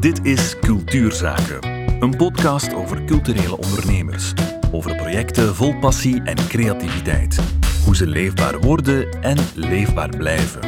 Dit 0.00 0.24
is 0.24 0.58
Cultuurzaken, 0.58 1.74
een 2.02 2.16
podcast 2.16 2.74
over 2.74 3.04
culturele 3.04 3.56
ondernemers. 3.56 4.32
Over 4.72 4.96
projecten 4.96 5.54
vol 5.54 5.78
passie 5.78 6.22
en 6.22 6.36
creativiteit. 6.36 7.40
Hoe 7.84 7.96
ze 7.96 8.06
leefbaar 8.06 8.60
worden 8.60 9.22
en 9.22 9.36
leefbaar 9.54 10.08
blijven. 10.08 10.60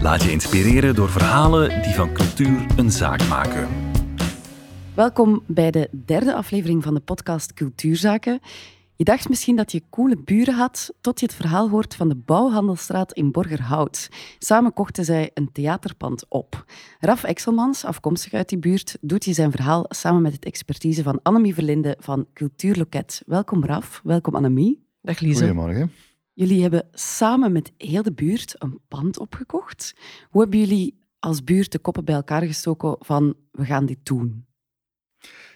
Laat 0.00 0.22
je 0.22 0.30
inspireren 0.30 0.94
door 0.94 1.10
verhalen 1.10 1.82
die 1.82 1.94
van 1.94 2.12
cultuur 2.12 2.66
een 2.76 2.90
zaak 2.90 3.28
maken. 3.28 3.68
Welkom 4.94 5.42
bij 5.46 5.70
de 5.70 5.88
derde 5.92 6.34
aflevering 6.34 6.82
van 6.82 6.94
de 6.94 7.00
podcast 7.00 7.54
Cultuurzaken. 7.54 8.40
Je 9.02 9.10
dacht 9.10 9.28
misschien 9.28 9.56
dat 9.56 9.72
je 9.72 9.82
coole 9.90 10.16
buren 10.24 10.54
had, 10.54 10.94
tot 11.00 11.20
je 11.20 11.26
het 11.26 11.34
verhaal 11.34 11.68
hoort 11.68 11.94
van 11.94 12.08
de 12.08 12.16
Bouwhandelstraat 12.16 13.12
in 13.12 13.32
Borgerhout. 13.32 14.08
Samen 14.38 14.72
kochten 14.72 15.04
zij 15.04 15.30
een 15.34 15.52
theaterpand 15.52 16.24
op. 16.28 16.64
Raf 16.98 17.24
Exelmans, 17.24 17.84
afkomstig 17.84 18.32
uit 18.32 18.48
die 18.48 18.58
buurt, 18.58 18.98
doet 19.00 19.24
je 19.24 19.32
zijn 19.32 19.50
verhaal 19.50 19.84
samen 19.88 20.22
met 20.22 20.32
het 20.32 20.44
expertise 20.44 21.02
van 21.02 21.20
Annemie 21.22 21.54
Verlinde 21.54 21.96
van 21.98 22.26
Cultuurloket. 22.34 23.22
Welkom 23.26 23.64
Raf, 23.64 24.00
welkom 24.04 24.34
Annemie. 24.34 24.86
Dag 25.00 25.20
Lise. 25.20 25.38
Goedemorgen. 25.38 25.92
Jullie 26.32 26.62
hebben 26.62 26.88
samen 26.92 27.52
met 27.52 27.72
heel 27.76 28.02
de 28.02 28.12
buurt 28.12 28.54
een 28.58 28.80
pand 28.88 29.18
opgekocht. 29.18 29.94
Hoe 30.30 30.40
hebben 30.40 30.58
jullie 30.60 30.98
als 31.18 31.44
buurt 31.44 31.72
de 31.72 31.78
koppen 31.78 32.04
bij 32.04 32.14
elkaar 32.14 32.42
gestoken 32.42 32.96
van 32.98 33.34
we 33.50 33.64
gaan 33.64 33.86
dit 33.86 33.98
doen? 34.02 34.44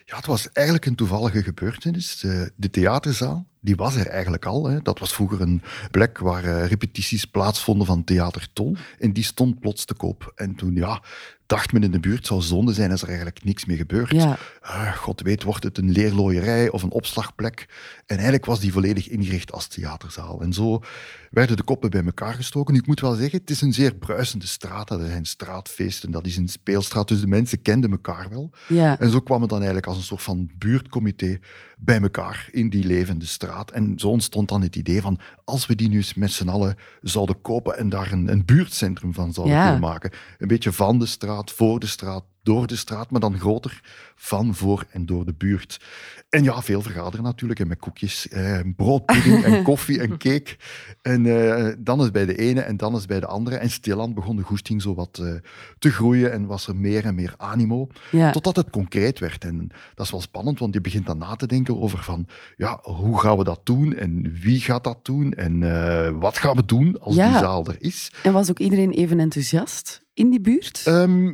Ja, 0.09 0.15
het 0.15 0.25
was 0.25 0.51
eigenlijk 0.51 0.85
een 0.85 0.95
toevallige 0.95 1.43
gebeurtenis. 1.43 2.19
De, 2.19 2.51
de 2.55 2.69
theaterzaal, 2.69 3.47
die 3.59 3.75
was 3.75 3.95
er 3.95 4.07
eigenlijk 4.07 4.45
al. 4.45 4.65
Hè. 4.65 4.81
Dat 4.81 4.99
was 4.99 5.13
vroeger 5.13 5.41
een 5.41 5.61
plek 5.91 6.17
waar 6.17 6.45
uh, 6.45 6.65
repetities 6.65 7.25
plaatsvonden 7.25 7.87
van 7.87 8.03
Theater 8.03 8.47
Tol. 8.53 8.75
En 8.99 9.13
die 9.13 9.23
stond 9.23 9.59
plots 9.59 9.85
te 9.85 9.93
koop. 9.93 10.31
En 10.35 10.55
toen, 10.55 10.75
ja, 10.75 11.03
dacht 11.47 11.71
men 11.73 11.83
in 11.83 11.91
de 11.91 11.99
buurt, 11.99 12.27
zou 12.27 12.41
zonde 12.41 12.73
zijn 12.73 12.91
als 12.91 13.01
er 13.01 13.07
eigenlijk 13.07 13.43
niks 13.43 13.65
meer 13.65 13.77
gebeurt. 13.77 14.11
Ja. 14.11 14.37
Uh, 14.63 14.95
God 14.95 15.21
weet, 15.21 15.43
wordt 15.43 15.63
het 15.63 15.77
een 15.77 15.91
leerlooierij 15.91 16.69
of 16.69 16.83
een 16.83 16.91
opslagplek. 16.91 17.65
En 18.05 18.15
eigenlijk 18.15 18.45
was 18.45 18.59
die 18.59 18.71
volledig 18.71 19.09
ingericht 19.09 19.51
als 19.51 19.67
theaterzaal. 19.67 20.41
En 20.41 20.53
zo 20.53 20.81
werden 21.31 21.57
de 21.57 21.63
koppen 21.63 21.89
bij 21.89 22.03
elkaar 22.05 22.33
gestoken. 22.33 22.73
Nu, 22.73 22.79
ik 22.79 22.87
moet 22.87 22.99
wel 22.99 23.13
zeggen, 23.13 23.39
het 23.39 23.49
is 23.49 23.61
een 23.61 23.73
zeer 23.73 23.95
bruisende 23.95 24.47
straat. 24.47 24.89
Er 24.89 25.05
zijn 25.07 25.25
straatfeesten, 25.25 26.11
dat 26.11 26.25
is 26.25 26.37
een 26.37 26.47
speelstraat, 26.47 27.07
dus 27.07 27.19
de 27.21 27.27
mensen 27.27 27.61
kenden 27.61 27.91
elkaar 27.91 28.29
wel. 28.29 28.51
Ja. 28.67 28.99
En 28.99 29.09
zo 29.09 29.19
kwam 29.19 29.39
het 29.41 29.49
dan 29.49 29.57
eigenlijk 29.57 29.87
als 29.87 29.97
een 29.97 30.03
soort 30.03 30.21
van 30.21 30.49
buurtcomité 30.57 31.39
bij 31.77 32.01
elkaar 32.01 32.47
in 32.51 32.69
die 32.69 32.85
levende 32.85 33.25
straat. 33.25 33.71
En 33.71 33.93
zo 33.99 34.07
ontstond 34.07 34.49
dan 34.49 34.61
het 34.61 34.75
idee 34.75 35.01
van, 35.01 35.19
als 35.43 35.65
we 35.65 35.75
die 35.75 35.89
nu 35.89 35.95
eens 35.97 36.13
met 36.13 36.31
z'n 36.31 36.47
allen 36.47 36.75
zouden 37.01 37.41
kopen 37.41 37.77
en 37.77 37.89
daar 37.89 38.11
een, 38.11 38.31
een 38.31 38.45
buurtcentrum 38.45 39.13
van 39.13 39.33
zouden 39.33 39.55
Ja. 39.55 39.63
kunnen 39.63 39.81
maken. 39.81 40.11
Een 40.37 40.47
beetje 40.47 40.71
van 40.71 40.99
de 40.99 41.05
straat, 41.05 41.36
voor 41.45 41.79
de 41.79 41.87
straat, 41.87 42.23
door 42.47 42.67
de 42.67 42.75
straat, 42.75 43.11
maar 43.11 43.19
dan 43.19 43.39
groter 43.39 43.81
van, 44.15 44.55
voor 44.55 44.85
en 44.91 45.05
door 45.05 45.25
de 45.25 45.33
buurt. 45.33 45.79
En 46.29 46.43
ja, 46.43 46.61
veel 46.61 46.81
vergaderen 46.81 47.25
natuurlijk, 47.25 47.59
en 47.59 47.67
met 47.67 47.79
koekjes, 47.79 48.27
eh, 48.27 48.59
broodpudding 48.75 49.43
en 49.43 49.63
koffie 49.71 49.99
en 50.01 50.09
cake. 50.17 50.55
En 51.01 51.25
eh, 51.25 51.73
dan 51.79 52.01
is 52.01 52.11
bij 52.11 52.25
de 52.25 52.35
ene 52.35 52.61
en 52.61 52.77
dan 52.77 52.95
is 52.95 53.05
bij 53.05 53.19
de 53.19 53.25
andere. 53.25 53.55
En 53.55 53.69
stilaan 53.69 54.13
begon 54.13 54.35
de 54.35 54.41
goesting 54.41 54.81
zo 54.81 54.95
wat 54.95 55.19
eh, 55.21 55.33
te 55.79 55.89
groeien 55.91 56.31
en 56.31 56.45
was 56.45 56.67
er 56.67 56.75
meer 56.75 57.05
en 57.05 57.15
meer 57.15 57.33
animo. 57.37 57.87
Ja. 58.11 58.31
Totdat 58.31 58.55
het 58.55 58.69
concreet 58.69 59.19
werd. 59.19 59.43
En 59.43 59.67
dat 59.95 60.05
is 60.05 60.11
wel 60.11 60.21
spannend, 60.21 60.59
want 60.59 60.73
je 60.73 60.81
begint 60.81 61.05
dan 61.05 61.17
na 61.17 61.35
te 61.35 61.47
denken 61.47 61.81
over 61.81 62.03
van, 62.03 62.27
ja, 62.57 62.79
hoe 62.81 63.19
gaan 63.19 63.37
we 63.37 63.43
dat 63.43 63.59
doen 63.63 63.95
en 63.95 64.33
wie 64.41 64.59
gaat 64.59 64.83
dat 64.83 65.05
doen 65.05 65.33
en 65.33 65.63
eh, 65.63 66.11
wat 66.19 66.37
gaan 66.37 66.55
we 66.55 66.65
doen 66.65 66.99
als 66.99 67.15
Ja. 67.15 67.29
die 67.29 67.37
zaal 67.37 67.65
er 67.65 67.75
is. 67.79 68.11
En 68.23 68.33
was 68.33 68.49
ook 68.49 68.59
iedereen 68.59 68.91
even 68.91 69.19
enthousiast 69.19 70.05
in 70.13 70.29
die 70.29 70.41
buurt? 70.41 70.81
Ehm, 70.85 71.33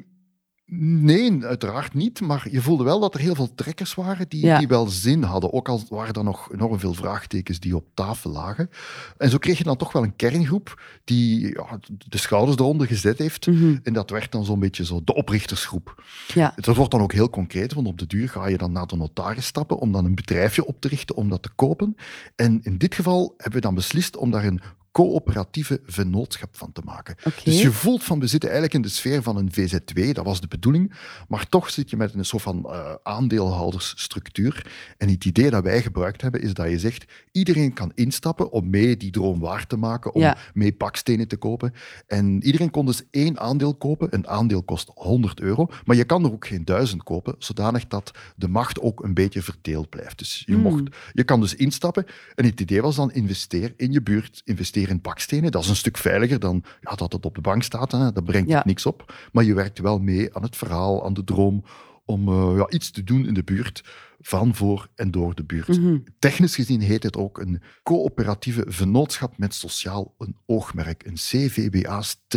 nee, 0.80 1.44
uiteraard 1.44 1.94
niet. 1.94 2.22
Maar 2.22 2.48
je 2.52 2.62
voelde 2.62 2.84
wel 2.84 3.00
dat 3.00 3.14
er 3.14 3.20
heel 3.20 3.36
veel 3.36 3.56
trekkers 3.56 3.94
waren 3.94 4.30
die, 4.30 4.46
Ja. 4.46 4.58
die 4.58 4.68
wel 4.68 4.88
zin 4.88 5.24
hadden. 5.24 5.54
Ook 5.54 5.70
al 5.70 5.82
waren 5.90 6.14
er 6.14 6.24
nog 6.24 6.52
enorm 6.52 6.80
veel 6.80 6.94
vraagtekens 6.94 7.60
die 7.60 7.76
op 7.76 7.86
tafel 7.94 8.32
lagen. 8.32 8.70
En 9.18 9.30
zo 9.30 9.38
kreeg 9.38 9.58
je 9.58 9.64
dan 9.64 9.78
toch 9.78 9.92
wel 9.92 10.04
een 10.04 10.16
kerngroep 10.16 10.82
die 11.04 11.48
ja, 11.48 11.80
de 12.08 12.18
schouders 12.18 12.58
eronder 12.58 12.88
gezet 12.88 13.18
heeft. 13.18 13.48
Mhm. 13.48 13.78
En 13.84 13.94
dat 13.94 14.10
werd 14.10 14.32
dan 14.32 14.46
zo'n 14.46 14.60
beetje 14.60 14.86
zo 14.86 15.02
de 15.04 15.14
oprichtersgroep. 15.14 16.04
Ja. 16.34 16.54
Dat 16.56 16.76
wordt 16.76 16.92
dan 16.92 17.02
ook 17.02 17.14
heel 17.14 17.30
concreet, 17.30 17.74
want 17.74 17.88
op 17.88 17.98
de 18.00 18.08
duur 18.08 18.30
ga 18.30 18.48
je 18.48 18.58
dan 18.58 18.72
naar 18.72 18.88
de 18.88 18.96
notaris 18.96 19.46
stappen 19.46 19.78
om 19.78 19.92
dan 19.92 20.06
een 20.06 20.16
bedrijfje 20.16 20.66
op 20.66 20.82
te 20.82 20.88
richten 20.88 21.16
om 21.16 21.30
dat 21.30 21.44
te 21.44 21.50
kopen. 21.56 21.96
En 22.36 22.60
in 22.64 22.78
dit 22.78 22.96
geval 22.96 23.34
hebben 23.38 23.54
we 23.54 23.66
dan 23.66 23.76
beslist 23.76 24.16
om 24.18 24.32
daar 24.32 24.46
een 24.46 24.62
coöperatieve 24.94 25.82
vennootschap 25.86 26.58
van 26.58 26.72
te 26.72 26.82
maken. 26.86 27.16
Dus 27.44 27.62
je 27.62 27.72
voelt 27.72 28.04
van, 28.04 28.20
we 28.20 28.28
zitten 28.28 28.50
eigenlijk 28.50 28.78
in 28.78 28.90
de 28.90 28.96
sfeer 28.96 29.22
van 29.24 29.38
een 29.38 29.52
VZW, 29.54 30.14
dat 30.14 30.26
was 30.26 30.42
de 30.42 30.48
bedoeling, 30.48 30.94
maar 31.28 31.50
toch 31.50 31.70
zit 31.70 31.90
je 31.90 31.98
met 31.98 32.14
een 32.14 32.26
soort 32.26 32.42
van 32.44 32.66
eh, 32.70 32.94
aandeelhoudersstructuur. 33.04 34.72
En 34.98 35.10
het 35.10 35.26
idee 35.26 35.50
dat 35.50 35.64
wij 35.64 35.82
gebruikt 35.82 36.22
hebben, 36.22 36.42
is 36.42 36.54
dat 36.54 36.70
je 36.70 36.80
zegt, 36.80 37.06
iedereen 37.32 37.74
kan 37.74 37.92
instappen 37.96 38.52
om 38.52 38.70
mee 38.70 38.98
die 38.98 39.12
droom 39.12 39.40
waar 39.40 39.68
te 39.68 39.78
maken, 39.78 40.14
om 40.14 40.22
Ja. 40.22 40.38
mee 40.54 40.76
bakstenen 40.76 41.28
te 41.28 41.38
kopen. 41.38 41.74
En 42.08 42.44
iedereen 42.44 42.70
kon 42.72 42.86
dus 42.86 43.04
één 43.12 43.40
aandeel 43.40 43.76
kopen. 43.76 44.08
Een 44.12 44.28
aandeel 44.28 44.64
kost 44.64 44.92
100 44.94 45.40
euro, 45.40 45.68
maar 45.86 45.96
je 45.96 46.04
kan 46.04 46.24
er 46.26 46.32
ook 46.32 46.48
geen 46.48 46.66
duizend 46.66 47.04
kopen, 47.04 47.36
zodanig 47.38 47.88
dat 47.88 48.12
de 48.36 48.48
macht 48.48 48.80
ook 48.82 49.04
een 49.04 49.14
beetje 49.14 49.42
verdeeld 49.42 49.90
blijft. 49.90 50.18
Dus 50.18 50.44
je, 50.46 50.54
Hmm. 50.54 50.62
mocht, 50.62 50.84
je 51.14 51.24
kan 51.24 51.40
dus 51.40 51.56
instappen. 51.56 52.06
En 52.36 52.46
het 52.46 52.60
idee 52.62 52.82
was 52.82 52.96
dan, 52.96 53.12
investeer 53.12 53.74
in 53.78 53.92
je 53.92 54.02
buurt, 54.02 54.42
investeer 54.46 54.83
in 54.90 55.02
bakstenen. 55.02 55.52
Dat 55.52 55.64
is 55.64 55.70
een 55.70 55.76
stuk 55.76 55.98
veiliger 55.98 56.40
dan 56.40 56.64
ja, 56.82 56.96
dat 56.96 57.14
het 57.14 57.26
op 57.26 57.36
de 57.36 57.42
bank 57.42 57.64
staat. 57.64 57.92
Hè. 57.92 58.12
Dat 58.12 58.24
brengt 58.24 58.50
Ja. 58.50 58.62
niks 58.66 58.86
op. 58.86 59.14
Maar 59.32 59.44
je 59.44 59.54
werkt 59.54 59.80
wel 59.80 60.00
mee 60.00 60.36
aan 60.36 60.44
het 60.44 60.56
verhaal, 60.56 61.06
aan 61.06 61.14
de 61.14 61.24
droom, 61.24 61.64
om 62.06 62.28
eh, 62.28 62.58
ja, 62.58 62.70
iets 62.70 62.92
te 62.92 63.04
doen 63.04 63.26
in 63.26 63.34
de 63.34 63.44
buurt, 63.44 63.84
van, 64.24 64.56
voor 64.56 64.88
en 64.96 65.12
door 65.12 65.36
de 65.36 65.44
buurt. 65.44 65.68
Mhm. 65.68 65.98
Technisch 66.20 66.56
gezien 66.56 66.82
heet 66.82 67.04
het 67.04 67.18
ook 67.18 67.40
een 67.40 67.62
coöperatieve 67.84 68.66
vennootschap 68.68 69.38
met 69.38 69.54
sociaal 69.54 70.16
een 70.18 70.38
oogmerk, 70.46 71.06
een 71.06 71.14
CVBA-SO. 71.14 72.28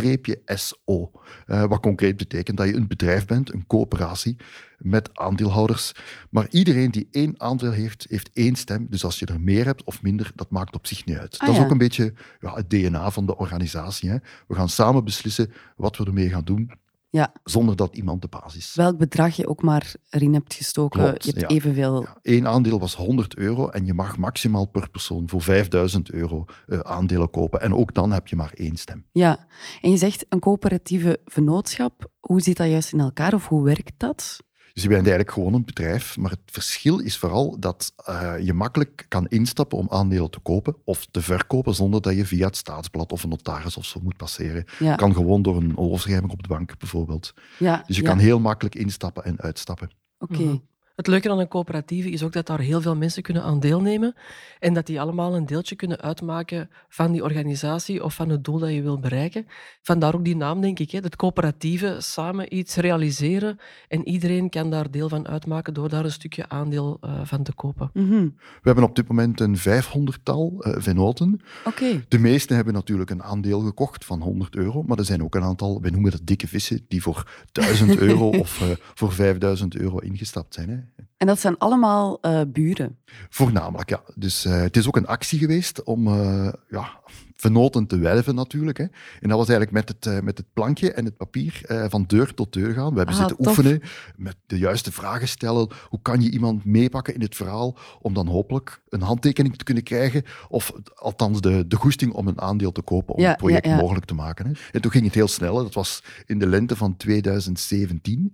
Eh, 1.45 1.63
wat 1.65 1.79
concreet 1.79 2.17
betekent 2.17 2.57
dat 2.57 2.67
je 2.67 2.75
een 2.75 2.87
bedrijf 2.87 3.25
bent, 3.25 3.53
een 3.53 3.67
coöperatie 3.67 4.37
met 4.77 5.09
aandeelhouders. 5.13 5.91
Maar 6.29 6.47
iedereen 6.49 6.91
die 6.91 7.07
één 7.11 7.33
aandeel 7.37 7.71
heeft, 7.71 8.05
heeft 8.09 8.29
één 8.33 8.55
stem. 8.55 8.87
Dus 8.89 9.03
als 9.03 9.19
je 9.19 9.25
er 9.25 9.41
meer 9.41 9.65
hebt 9.65 9.83
of 9.83 10.01
minder, 10.01 10.31
dat 10.35 10.49
maakt 10.49 10.75
op 10.75 10.87
zich 10.87 11.05
niet 11.05 11.17
uit. 11.17 11.33
Ah, 11.33 11.39
dat 11.39 11.49
is 11.49 11.55
ja. 11.57 11.63
ook 11.63 11.71
een 11.71 11.77
beetje 11.77 12.13
ja, 12.39 12.53
het 12.53 12.69
DNA 12.69 13.11
van 13.11 13.25
de 13.25 13.37
organisatie. 13.37 14.09
Hè. 14.09 14.17
We 14.47 14.55
gaan 14.55 14.69
samen 14.69 15.03
beslissen 15.03 15.51
wat 15.75 15.97
we 15.97 16.05
ermee 16.05 16.29
gaan 16.29 16.43
doen, 16.43 16.71
Ja. 17.17 17.33
zonder 17.43 17.75
dat 17.75 17.95
iemand 17.95 18.21
de 18.21 18.27
baas 18.27 18.55
is. 18.55 18.75
Welk 18.75 18.97
bedrag 18.97 19.35
je 19.35 19.47
ook 19.47 19.61
maar 19.61 19.93
erin 20.09 20.33
hebt 20.33 20.53
gestoken, 20.53 20.99
Klopt, 21.03 21.25
je 21.25 21.29
hebt 21.29 21.41
ja. 21.41 21.47
evenveel... 21.47 22.01
Ja, 22.01 22.17
Eén 22.21 22.47
aandeel 22.47 22.79
was 22.79 22.95
100 22.95 23.35
euro 23.35 23.69
en 23.69 23.85
je 23.85 23.93
mag 23.93 24.17
maximaal 24.17 24.65
per 24.65 24.89
persoon 24.89 25.29
voor 25.29 25.41
5000 25.41 26.11
euro 26.11 26.45
eh, 26.67 26.79
aandelen 26.79 27.29
kopen. 27.29 27.61
En 27.61 27.73
ook 27.73 27.93
dan 27.93 28.11
heb 28.11 28.27
je 28.27 28.35
maar 28.35 28.51
één 28.53 28.75
stem. 28.75 29.05
Ja. 29.11 29.47
En 29.81 29.91
je 29.91 29.97
zegt 29.97 30.25
een 30.29 30.39
coöperatieve 30.39 31.19
vennootschap. 31.25 32.11
Hoe 32.19 32.41
zit 32.41 32.57
dat 32.57 32.69
juist 32.69 32.93
in 32.93 32.99
elkaar 32.99 33.33
of 33.33 33.47
hoe 33.47 33.63
werkt 33.63 33.93
dat? 33.97 34.45
Dus 34.77 34.85
je 34.85 34.91
bent 34.91 35.07
eigenlijk 35.07 35.37
gewoon 35.37 35.53
een 35.53 35.65
bedrijf, 35.65 36.17
maar 36.17 36.31
het 36.31 36.39
verschil 36.45 36.99
is 36.99 37.17
vooral 37.17 37.59
dat 37.59 37.93
eh, 38.05 38.33
je 38.41 38.53
makkelijk 38.53 39.05
kan 39.07 39.27
instappen 39.27 39.77
om 39.77 39.87
aandelen 39.89 40.29
te 40.29 40.39
kopen 40.39 40.75
of 40.83 41.07
te 41.11 41.21
verkopen 41.21 41.75
zonder 41.75 42.01
dat 42.01 42.15
je 42.15 42.25
via 42.25 42.45
het 42.45 42.57
staatsblad 42.57 43.11
of 43.11 43.23
een 43.23 43.29
notaris 43.29 43.77
of 43.77 43.85
zo 43.85 43.99
moet 44.03 44.17
passeren. 44.17 44.65
Ja. 44.79 44.95
kan 44.95 45.13
gewoon 45.13 45.41
door 45.41 45.57
een 45.57 45.77
overschrijving 45.77 46.31
op 46.31 46.41
de 46.41 46.47
bank 46.47 46.77
bijvoorbeeld. 46.77 47.33
Ja. 47.59 47.83
Dus 47.87 47.95
je 47.95 48.01
ja. 48.01 48.09
kan 48.09 48.17
heel 48.17 48.39
makkelijk 48.39 48.75
instappen 48.75 49.23
en 49.23 49.41
uitstappen. 49.41 49.89
Oké. 50.19 50.41
Mhm. 50.41 50.55
Het 50.97 51.07
leuke 51.07 51.31
aan 51.31 51.39
een 51.39 51.47
coöperatieve 51.47 52.09
is 52.09 52.23
ook 52.23 52.33
dat 52.33 52.45
daar 52.45 52.59
heel 52.59 52.81
veel 52.81 52.95
mensen 52.95 53.23
kunnen 53.23 53.43
aan 53.43 53.59
deelnemen 53.59 54.15
en 54.59 54.73
dat 54.73 54.85
die 54.85 55.01
allemaal 55.01 55.35
een 55.35 55.45
deeltje 55.45 55.75
kunnen 55.75 56.01
uitmaken 56.01 56.69
van 56.89 57.11
die 57.11 57.23
organisatie 57.23 58.03
of 58.03 58.15
van 58.15 58.29
het 58.29 58.43
doel 58.43 58.59
dat 58.59 58.73
je 58.73 58.81
wil 58.81 58.99
bereiken. 58.99 59.47
Vandaar 59.81 60.15
ook 60.15 60.25
die 60.25 60.35
naam, 60.35 60.61
denk 60.61 60.79
ik. 60.79 60.91
Hè. 60.91 60.99
Het 60.99 61.15
coöperatieve, 61.15 61.95
samen 61.99 62.57
iets 62.57 62.75
realiseren 62.75 63.59
en 63.87 64.07
iedereen 64.07 64.49
kan 64.49 64.69
daar 64.69 64.91
deel 64.91 65.09
van 65.09 65.27
uitmaken 65.27 65.73
door 65.73 65.89
daar 65.89 66.05
een 66.05 66.11
stukje 66.11 66.49
aandeel 66.49 66.97
eh, 67.01 67.21
van 67.23 67.43
te 67.43 67.53
kopen. 67.53 67.89
Mhm. 67.93 68.23
We 68.37 68.61
hebben 68.61 68.83
op 68.83 68.95
dit 68.95 69.07
moment 69.07 69.39
een 69.39 69.57
500-tal 69.57 70.61
eh 70.61 70.73
vennoten. 70.77 71.41
Oké. 71.65 72.05
De 72.07 72.19
meesten 72.19 72.55
hebben 72.55 72.73
natuurlijk 72.73 73.09
een 73.09 73.23
aandeel 73.23 73.59
gekocht 73.59 74.05
van 74.05 74.21
100 74.21 74.55
euro, 74.55 74.83
maar 74.83 74.97
er 74.97 75.05
zijn 75.05 75.23
ook 75.23 75.35
een 75.35 75.43
aantal, 75.43 75.81
wij 75.81 75.91
noemen 75.91 76.11
dat 76.11 76.21
dikke 76.23 76.47
vissen, 76.47 76.85
die 76.87 77.01
voor 77.01 77.43
1000 77.51 77.97
euro 78.07 78.29
of 78.29 78.61
eh, 78.61 78.67
voor 78.93 79.11
5000 79.11 79.75
euro 79.75 79.97
ingestapt 79.97 80.53
zijn. 80.53 80.69
Hè. 80.69 80.86
En 81.17 81.27
dat 81.27 81.39
zijn 81.39 81.57
allemaal 81.57 82.21
eh, 82.21 82.41
buren. 82.47 82.97
Voornamelijk, 83.29 83.89
ja. 83.89 84.01
Dus 84.15 84.45
eh, 84.45 84.61
het 84.61 84.77
is 84.77 84.87
ook 84.87 84.95
een 84.95 85.07
actie 85.07 85.39
geweest 85.39 85.83
om 85.83 86.07
eh, 86.07 86.53
ja, 86.69 86.99
venoten 87.39 87.87
te 87.87 87.97
werven 87.97 88.35
natuurlijk. 88.35 88.77
Hè. 88.77 88.83
En 89.19 89.29
dat 89.29 89.37
was 89.37 89.47
eigenlijk 89.49 89.71
met 89.71 89.89
het, 89.89 90.05
eh, 90.05 90.19
met 90.23 90.37
het 90.37 90.47
plankje 90.53 90.91
en 90.91 91.05
het 91.05 91.17
papier 91.17 91.61
eh, 91.65 91.85
van 91.89 92.03
deur 92.07 92.33
tot 92.33 92.53
deur 92.53 92.73
gaan. 92.73 92.89
We 92.91 92.97
hebben 92.97 93.15
Ah, 93.15 93.19
zitten 93.19 93.37
tof. 93.37 93.47
oefenen, 93.47 93.81
met 94.15 94.35
de 94.45 94.57
juiste 94.57 94.91
vragen 94.91 95.27
stellen. 95.27 95.69
Hoe 95.89 96.01
kan 96.01 96.21
je 96.21 96.29
iemand 96.31 96.65
meepakken 96.65 97.13
in 97.13 97.21
het 97.21 97.35
verhaal 97.35 97.77
om 98.01 98.13
dan 98.13 98.27
hopelijk 98.27 98.81
een 98.89 99.01
handtekening 99.01 99.57
te 99.57 99.63
kunnen 99.63 99.83
krijgen 99.83 100.23
of 100.49 100.71
althans 100.95 101.41
de, 101.41 101.67
de 101.67 101.75
goesting 101.75 102.13
om 102.13 102.27
een 102.27 102.41
aandeel 102.41 102.71
te 102.71 102.81
kopen 102.81 103.15
om 103.15 103.21
Ja, 103.21 103.27
het 103.29 103.37
project 103.37 103.65
ja, 103.65 103.71
ja. 103.71 103.77
mogelijk 103.81 104.05
te 104.05 104.13
maken. 104.13 104.45
Hè. 104.45 104.51
En 104.71 104.81
toen 104.81 104.91
ging 104.91 105.05
het 105.05 105.13
heel 105.13 105.27
snel. 105.27 105.57
hè. 105.57 105.63
Dat 105.63 105.73
was 105.73 106.03
in 106.25 106.39
de 106.39 106.47
lente 106.47 106.75
van 106.75 106.97
2017. 106.97 108.33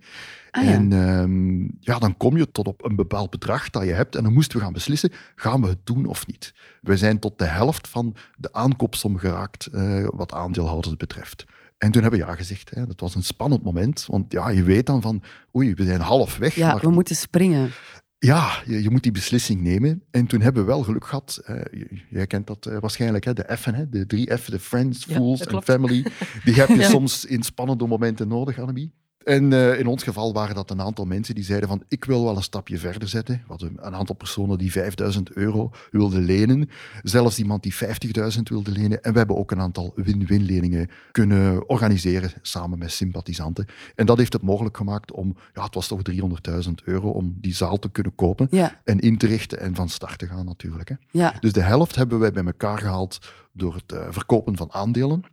Ah. 0.50 0.68
En 0.68 0.92
ehm, 0.92 1.58
ja, 1.80 1.98
dan 1.98 2.16
kom 2.16 2.36
je 2.36 2.50
tot 2.50 2.66
op 2.66 2.84
een 2.84 2.96
bepaald 2.96 3.30
bedrag 3.30 3.70
dat 3.70 3.84
je 3.84 3.92
hebt. 3.92 4.16
En 4.16 4.22
dan 4.22 4.32
moesten 4.32 4.58
we 4.58 4.64
gaan 4.64 4.72
beslissen, 4.72 5.12
gaan 5.34 5.60
we 5.60 5.68
het 5.68 5.78
doen 5.86 6.06
of 6.06 6.26
niet? 6.26 6.54
We 6.80 6.96
zijn 6.96 7.18
tot 7.18 7.38
de 7.38 7.44
helft 7.44 7.88
van 7.88 8.14
de 8.36 8.52
aankoopsom 8.94 9.18
geraakt, 9.18 9.66
eh, 9.66 10.06
wat 10.12 10.32
aandeelhouders 10.32 10.96
betreft. 10.96 11.44
En 11.78 11.90
toen 11.90 12.02
hebben 12.02 12.20
we 12.20 12.26
ja 12.26 12.34
gezegd. 12.34 12.70
Hè. 12.70 12.86
Dat 12.86 13.00
was 13.00 13.14
een 13.14 13.22
spannend 13.22 13.62
moment. 13.62 14.06
Want 14.06 14.32
ja, 14.32 14.48
je 14.48 14.62
weet 14.62 14.86
dan 14.86 15.02
van, 15.02 15.22
oei, 15.56 15.74
we 15.74 15.84
zijn 15.84 16.00
half 16.00 16.36
weg. 16.36 16.54
Ja, 16.54 16.72
maar 16.72 16.80
we 16.82 16.90
moeten 16.90 17.16
springen. 17.16 17.70
ja, 18.18 18.62
je, 18.66 18.82
je 18.82 18.90
moet 18.90 19.02
die 19.02 19.12
beslissing 19.12 19.60
nemen. 19.60 20.02
En 20.10 20.26
toen 20.26 20.40
hebben 20.40 20.62
we 20.62 20.68
wel 20.68 20.82
geluk 20.82 21.04
gehad. 21.06 21.40
eh, 21.44 21.82
jij 22.10 22.26
kent 22.26 22.46
dat 22.46 22.66
eh, 22.66 22.78
waarschijnlijk, 22.78 23.24
hè, 23.24 23.32
de 23.32 23.56
F'en, 23.58 23.74
hè, 23.74 23.88
de 23.88 24.06
drie 24.06 24.36
F'en, 24.38 24.52
de 24.52 24.58
friends, 24.60 25.04
Ja, 25.04 25.14
fools 25.16 25.40
en 25.46 25.62
family. 25.62 26.06
Die 26.44 26.54
heb 26.54 26.68
je 26.68 26.74
Ja. 26.84 26.88
soms 26.88 27.24
in 27.24 27.42
spannende 27.42 27.86
momenten 27.86 28.28
nodig, 28.28 28.58
Annemie. 28.58 28.92
En 29.24 29.52
eh, 29.52 29.78
in 29.78 29.86
ons 29.86 30.02
geval 30.02 30.32
waren 30.32 30.54
dat 30.54 30.70
een 30.70 30.80
aantal 30.80 31.04
mensen 31.04 31.34
die 31.34 31.44
zeiden 31.44 31.68
van 31.68 31.82
ik 31.88 32.04
wil 32.04 32.24
wel 32.24 32.36
een 32.36 32.42
stapje 32.42 32.78
verder 32.78 33.08
zetten. 33.08 33.42
Hadden 33.46 33.72
een 33.80 33.94
aantal 33.94 34.14
personen 34.14 34.58
die 34.58 34.72
5000 34.72 35.32
euro 35.32 35.70
wilden 35.90 36.24
lenen. 36.24 36.68
Zelfs 37.02 37.38
iemand 37.38 37.62
die 37.62 37.74
50.000 37.74 38.42
wilde 38.42 38.70
lenen. 38.70 39.02
En 39.02 39.12
we 39.12 39.18
hebben 39.18 39.36
ook 39.36 39.50
een 39.50 39.60
aantal 39.60 39.92
win-win 39.94 40.42
leningen 40.42 40.88
kunnen 41.10 41.68
organiseren 41.68 42.32
samen 42.42 42.78
met 42.78 42.92
sympathisanten. 42.92 43.66
En 43.94 44.06
dat 44.06 44.18
heeft 44.18 44.32
het 44.32 44.42
mogelijk 44.42 44.76
gemaakt 44.76 45.12
om, 45.12 45.36
ja 45.54 45.64
het 45.64 45.74
was 45.74 45.86
toch 45.86 46.00
300.000 46.10 46.70
euro 46.84 47.10
om 47.10 47.36
die 47.40 47.54
zaal 47.54 47.78
te 47.78 47.90
kunnen 47.90 48.14
kopen 48.14 48.46
Ja, 48.50 48.80
en 48.84 48.98
in 48.98 49.18
te 49.18 49.26
richten 49.26 49.60
en 49.60 49.74
van 49.74 49.88
start 49.88 50.18
te 50.18 50.26
gaan 50.26 50.44
natuurlijk. 50.44 50.88
Hè. 50.88 50.94
ja. 51.10 51.34
Dus 51.40 51.52
de 51.52 51.62
helft 51.62 51.96
hebben 51.96 52.18
wij 52.18 52.32
bij 52.32 52.44
elkaar 52.44 52.78
gehaald 52.78 53.18
door 53.52 53.74
het 53.74 53.92
eh, 53.92 54.06
verkopen 54.10 54.56
van 54.56 54.72
aandelen. 54.72 55.24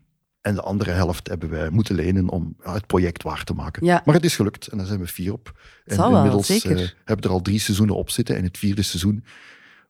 En 0.42 0.56
de 0.56 0.62
andere 0.62 0.92
helft 0.92 1.28
hebben 1.28 1.50
wij 1.50 1.70
moeten 1.70 1.96
lenen 1.96 2.30
om 2.30 2.56
ja, 2.64 2.74
het 2.74 2.88
project 2.88 3.24
waar 3.24 3.44
te 3.44 3.54
maken. 3.54 3.86
Ja. 3.86 4.02
Maar 4.06 4.16
het 4.16 4.24
is 4.26 4.36
gelukt 4.36 4.68
en 4.68 4.78
daar 4.78 4.88
zijn 4.88 5.00
we 5.00 5.08
fier 5.08 5.34
op. 5.34 5.60
En 5.86 5.98
wel, 5.98 6.16
inmiddels 6.16 6.48
zeker. 6.48 6.72
eh, 6.72 6.78
hebben 6.78 7.18
we 7.18 7.22
er 7.22 7.30
al 7.30 7.42
drie 7.42 7.60
seizoenen 7.60 7.96
op 7.96 8.10
zitten 8.10 8.36
en 8.38 8.44
het 8.44 8.58
vierde 8.58 8.82
seizoen 8.82 9.24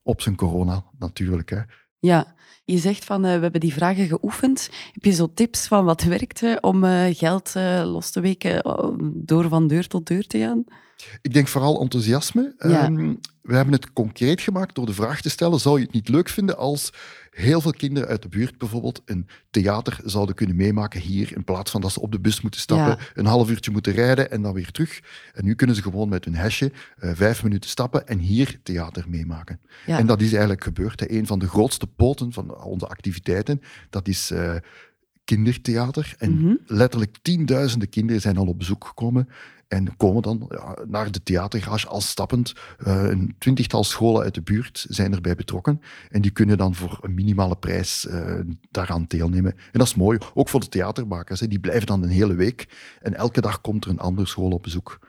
op 0.03 0.21
zijn 0.21 0.35
corona 0.35 0.83
natuurlijk. 0.99 1.49
Hè. 1.49 1.59
Ja, 1.99 2.35
je 2.65 2.77
zegt 2.77 3.05
van 3.05 3.25
eh, 3.25 3.35
we 3.35 3.41
hebben 3.41 3.59
die 3.59 3.73
vragen 3.73 4.07
geoefend. 4.07 4.69
Heb 4.91 5.03
je 5.03 5.11
zo 5.11 5.31
tips 5.33 5.67
van 5.67 5.85
wat 5.85 6.03
werkte 6.03 6.57
om 6.61 6.83
eh, 6.83 7.15
geld 7.15 7.55
eh, 7.55 7.81
los 7.85 8.09
te 8.11 8.19
weken 8.19 8.61
eh, 8.61 8.89
door 9.13 9.47
van 9.47 9.67
deur 9.67 9.87
tot 9.87 10.07
deur 10.07 10.27
te 10.27 10.39
gaan? 10.39 10.63
Ik 11.21 11.33
denk 11.33 11.47
vooral 11.47 11.81
enthousiasme. 11.81 12.53
Ja. 12.57 12.83
Ehm, 12.83 13.13
we 13.41 13.55
hebben 13.55 13.73
het 13.73 13.93
concreet 13.93 14.41
gemaakt 14.41 14.75
door 14.75 14.85
de 14.85 14.93
vraag 14.93 15.21
te 15.21 15.29
stellen: 15.29 15.59
zou 15.59 15.79
je 15.79 15.85
het 15.85 15.93
niet 15.93 16.09
leuk 16.09 16.29
vinden 16.29 16.57
als 16.57 16.93
heel 17.31 17.61
veel 17.61 17.71
kinderen 17.71 18.09
uit 18.09 18.21
de 18.21 18.27
buurt 18.27 18.57
bijvoorbeeld 18.57 19.01
een 19.05 19.27
theater 19.51 19.99
zouden 20.03 20.35
kunnen 20.35 20.55
meemaken 20.55 21.01
hier, 21.01 21.35
in 21.35 21.43
plaats 21.43 21.71
van 21.71 21.81
dat 21.81 21.91
ze 21.91 22.01
op 22.01 22.11
de 22.11 22.19
bus 22.19 22.41
moeten 22.41 22.59
stappen, 22.59 22.87
Ja. 22.87 22.97
een 23.13 23.25
half 23.25 23.49
uurtje 23.49 23.71
moeten 23.71 23.93
rijden 23.93 24.31
en 24.31 24.41
dan 24.41 24.53
weer 24.53 24.71
terug. 24.71 24.99
En 25.33 25.45
nu 25.45 25.55
kunnen 25.55 25.75
ze 25.75 25.81
gewoon 25.81 26.09
met 26.09 26.25
hun 26.25 26.35
hesje 26.35 26.71
eh, 26.97 27.11
vijf 27.13 27.43
minuten 27.43 27.69
stappen 27.69 28.07
en 28.07 28.19
hier 28.19 28.59
theater 28.63 29.05
meemaken. 29.07 29.59
Ja. 29.85 29.97
En 29.97 30.05
dat 30.07 30.21
is 30.21 30.31
eigenlijk 30.31 30.63
gebeurd. 30.63 30.99
Hè. 30.99 31.11
Een 31.11 31.27
van 31.27 31.39
de 31.39 31.47
grootste 31.47 31.87
poten 31.87 32.33
van 32.33 32.63
onze 32.63 32.87
activiteiten, 32.87 33.61
dat 33.89 34.07
is 34.07 34.31
eh, 34.31 34.55
kindertheater. 35.23 36.15
En 36.17 36.33
Mhm. 36.37 36.53
letterlijk 36.65 37.17
tienduizenden 37.21 37.89
kinderen 37.89 38.21
zijn 38.21 38.37
al 38.37 38.47
op 38.47 38.57
bezoek 38.57 38.85
gekomen 38.85 39.29
en 39.71 39.97
komen 39.97 40.21
dan 40.21 40.45
ja, 40.49 40.77
naar 40.87 41.11
de 41.11 41.23
theatergarage 41.23 41.87
al 41.87 42.01
stappend. 42.01 42.53
Eh, 42.77 43.03
een 43.03 43.35
twintigtal 43.37 43.83
scholen 43.83 44.23
uit 44.23 44.33
de 44.33 44.41
buurt 44.41 44.85
zijn 44.89 45.13
erbij 45.13 45.35
betrokken. 45.35 45.81
En 46.09 46.21
die 46.21 46.31
kunnen 46.31 46.57
dan 46.57 46.75
voor 46.75 46.97
een 47.01 47.13
minimale 47.13 47.55
prijs 47.55 48.07
eh, 48.07 48.39
daaraan 48.71 49.05
deelnemen. 49.07 49.51
En 49.51 49.79
dat 49.79 49.87
is 49.87 49.95
mooi, 49.95 50.17
ook 50.33 50.49
voor 50.49 50.59
de 50.59 50.69
theatermakers. 50.69 51.39
Hè. 51.39 51.47
Die 51.47 51.59
blijven 51.59 51.85
dan 51.85 52.03
een 52.03 52.09
hele 52.09 52.33
week. 52.33 52.67
En 53.01 53.15
elke 53.15 53.41
dag 53.41 53.61
komt 53.61 53.85
er 53.85 53.91
een 53.91 53.99
andere 53.99 54.27
school 54.27 54.51
op 54.51 54.63
bezoek. 54.63 54.99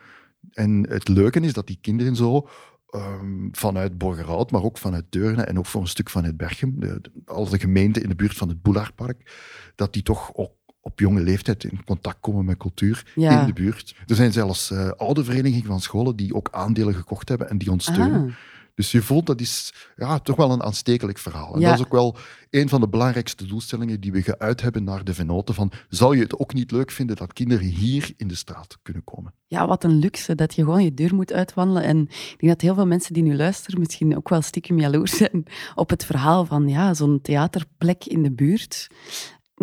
En 0.53 0.87
het 0.89 1.09
leuke 1.09 1.41
is 1.41 1.53
dat 1.53 1.67
die 1.67 1.79
kinderen 1.81 2.17
zo 2.17 2.49
ehm, 2.89 3.49
vanuit 3.53 3.99
Borgerhout, 3.99 4.51
maar 4.51 4.63
ook 4.63 4.79
vanuit 4.79 5.05
Deurne 5.09 5.43
en 5.43 5.59
ook 5.59 5.67
voor 5.67 5.81
een 5.81 5.87
stuk 5.87 6.11
vanuit 6.11 6.37
Berchem, 6.37 6.81
de, 6.81 7.01
de, 7.01 7.11
al 7.25 7.49
de 7.49 7.59
gemeenten 7.59 8.03
in 8.03 8.09
de 8.09 8.15
buurt 8.15 8.37
van 8.37 8.49
het 8.49 8.63
Boulaardpark, 8.63 9.33
dat 9.75 9.93
die 9.93 10.03
toch 10.03 10.35
ook 10.35 10.53
op 10.85 10.99
jonge 11.01 11.21
leeftijd 11.21 11.65
in 11.65 11.85
contact 11.85 12.17
komen 12.21 12.45
met 12.45 12.57
cultuur 12.57 13.13
Ja. 13.15 13.41
in 13.41 13.47
de 13.47 13.53
buurt. 13.53 13.95
Er 14.07 14.15
zijn 14.15 14.33
zelfs 14.33 14.71
eh, 14.71 14.89
oude 14.91 15.25
verenigingen 15.25 15.67
van 15.67 15.81
scholen 15.81 16.17
die 16.17 16.35
ook 16.35 16.49
aandelen 16.53 16.95
gekocht 16.95 17.29
hebben 17.29 17.51
en 17.51 17.59
die 17.59 17.71
ons 17.71 17.85
steunen. 17.85 18.27
Ah, 18.29 18.33
Dus 18.75 18.91
je 18.93 19.03
voelt 19.03 19.27
dat 19.27 19.41
is 19.41 19.75
ja, 19.97 20.19
toch 20.19 20.37
wel 20.37 20.51
een 20.53 20.63
aanstekelijk 20.63 21.19
verhaal. 21.19 21.55
En 21.55 21.61
Ja. 21.61 21.69
dat 21.71 21.79
is 21.79 21.85
ook 21.85 21.93
wel 21.93 22.17
een 22.51 22.69
van 22.69 22.81
de 22.81 22.89
belangrijkste 22.89 23.47
doelstellingen 23.47 24.01
die 24.01 24.13
we 24.13 24.23
geuit 24.23 24.61
hebben 24.63 24.85
naar 24.85 25.05
de 25.05 25.15
venoten. 25.15 25.55
Van, 25.55 25.73
zou 25.89 26.17
je 26.17 26.23
het 26.23 26.39
ook 26.39 26.55
niet 26.55 26.71
leuk 26.71 26.91
vinden 26.91 27.17
dat 27.17 27.33
kinderen 27.33 27.67
hier 27.67 28.13
in 28.17 28.29
de 28.29 28.35
straat 28.35 28.79
kunnen 28.83 29.05
komen? 29.05 29.35
ja, 29.47 29.67
wat 29.67 29.85
een 29.85 29.99
luxe 29.99 30.35
dat 30.35 30.55
je 30.55 30.63
gewoon 30.65 30.85
je 30.85 30.95
deur 30.95 31.15
moet 31.15 31.33
uitwandelen. 31.33 31.83
En 31.83 32.01
ik 32.09 32.35
denk 32.39 32.53
dat 32.53 32.61
heel 32.61 32.75
veel 32.75 32.87
mensen 32.87 33.13
die 33.15 33.23
nu 33.23 33.37
luisteren 33.37 33.79
misschien 33.81 34.17
ook 34.17 34.29
wel 34.29 34.43
stiekem 34.43 34.79
jaloers 34.79 35.17
zijn 35.17 35.45
op 35.75 35.91
het 35.91 36.05
verhaal 36.05 36.45
van 36.45 36.69
ja, 36.69 36.95
zo'n 36.95 37.21
theaterplek 37.21 38.05
in 38.05 38.23
de 38.23 38.33
buurt. 38.33 38.87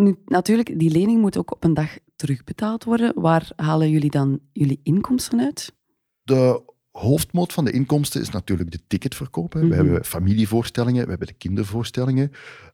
Nu, 0.00 0.16
natuurlijk, 0.24 0.78
die 0.78 0.90
lening 0.90 1.20
moet 1.20 1.38
ook 1.38 1.52
op 1.52 1.64
een 1.64 1.74
dag 1.74 1.98
terugbetaald 2.16 2.84
worden. 2.84 3.20
Waar 3.20 3.52
halen 3.56 3.90
jullie 3.90 4.10
dan 4.10 4.40
jullie 4.52 4.80
inkomsten 4.82 5.40
uit? 5.40 5.74
De 6.22 6.69
hoofdmoot 6.92 7.52
van 7.52 7.64
de 7.64 7.70
inkomsten 7.70 8.20
is 8.20 8.30
natuurlijk 8.30 8.70
de 8.70 8.80
ticketverkoop. 8.86 9.52
hè. 9.52 9.60
Mhm. 9.60 9.68
We 9.68 9.74
hebben 9.74 10.04
familievoorstellingen, 10.04 11.02
we 11.02 11.08
hebben 11.10 11.26
de 11.28 11.32
kindervoorstellingen. 11.32 12.32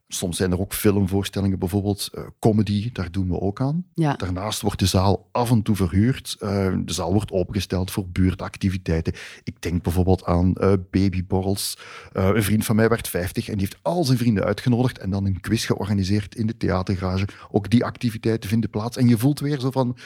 Soms 0.08 0.36
zijn 0.36 0.52
er 0.52 0.60
ook 0.60 0.74
filmvoorstellingen, 0.74 1.58
bijvoorbeeld 1.58 2.08
eh, 2.14 2.22
comedy, 2.38 2.90
daar 2.92 3.10
doen 3.10 3.28
we 3.28 3.40
ook 3.40 3.60
aan. 3.60 3.84
Ja, 3.94 4.12
Daarnaast 4.16 4.62
wordt 4.62 4.78
de 4.78 4.86
zaal 4.86 5.28
af 5.32 5.50
en 5.50 5.62
toe 5.62 5.76
verhuurd. 5.76 6.36
Eh, 6.38 6.74
de 6.84 6.92
zaal 6.92 7.12
wordt 7.12 7.30
opengesteld 7.30 7.90
voor 7.90 8.08
buurtactiviteiten. 8.08 9.12
Ik 9.44 9.62
denk 9.62 9.82
bijvoorbeeld 9.82 10.24
aan 10.24 10.54
eh, 10.54 10.72
babyborrels. 10.90 11.78
Een 12.12 12.42
vriend 12.42 12.64
van 12.64 12.76
mij 12.76 12.88
werd 12.88 13.08
50 13.08 13.48
en 13.48 13.52
die 13.58 13.66
heeft 13.66 13.78
al 13.82 14.04
zijn 14.04 14.18
vrienden 14.18 14.44
uitgenodigd 14.44 14.98
en 14.98 15.10
dan 15.10 15.26
een 15.26 15.40
quiz 15.40 15.66
georganiseerd 15.66 16.34
in 16.34 16.46
de 16.46 16.56
theatergarage. 16.56 17.28
Ook 17.50 17.70
die 17.70 17.84
activiteiten 17.84 18.48
vinden 18.48 18.70
plaats. 18.70 18.96
En 18.96 19.08
je 19.08 19.18
voelt 19.18 19.40
weer 19.40 19.60
zo 19.60 19.70
van... 19.70 19.96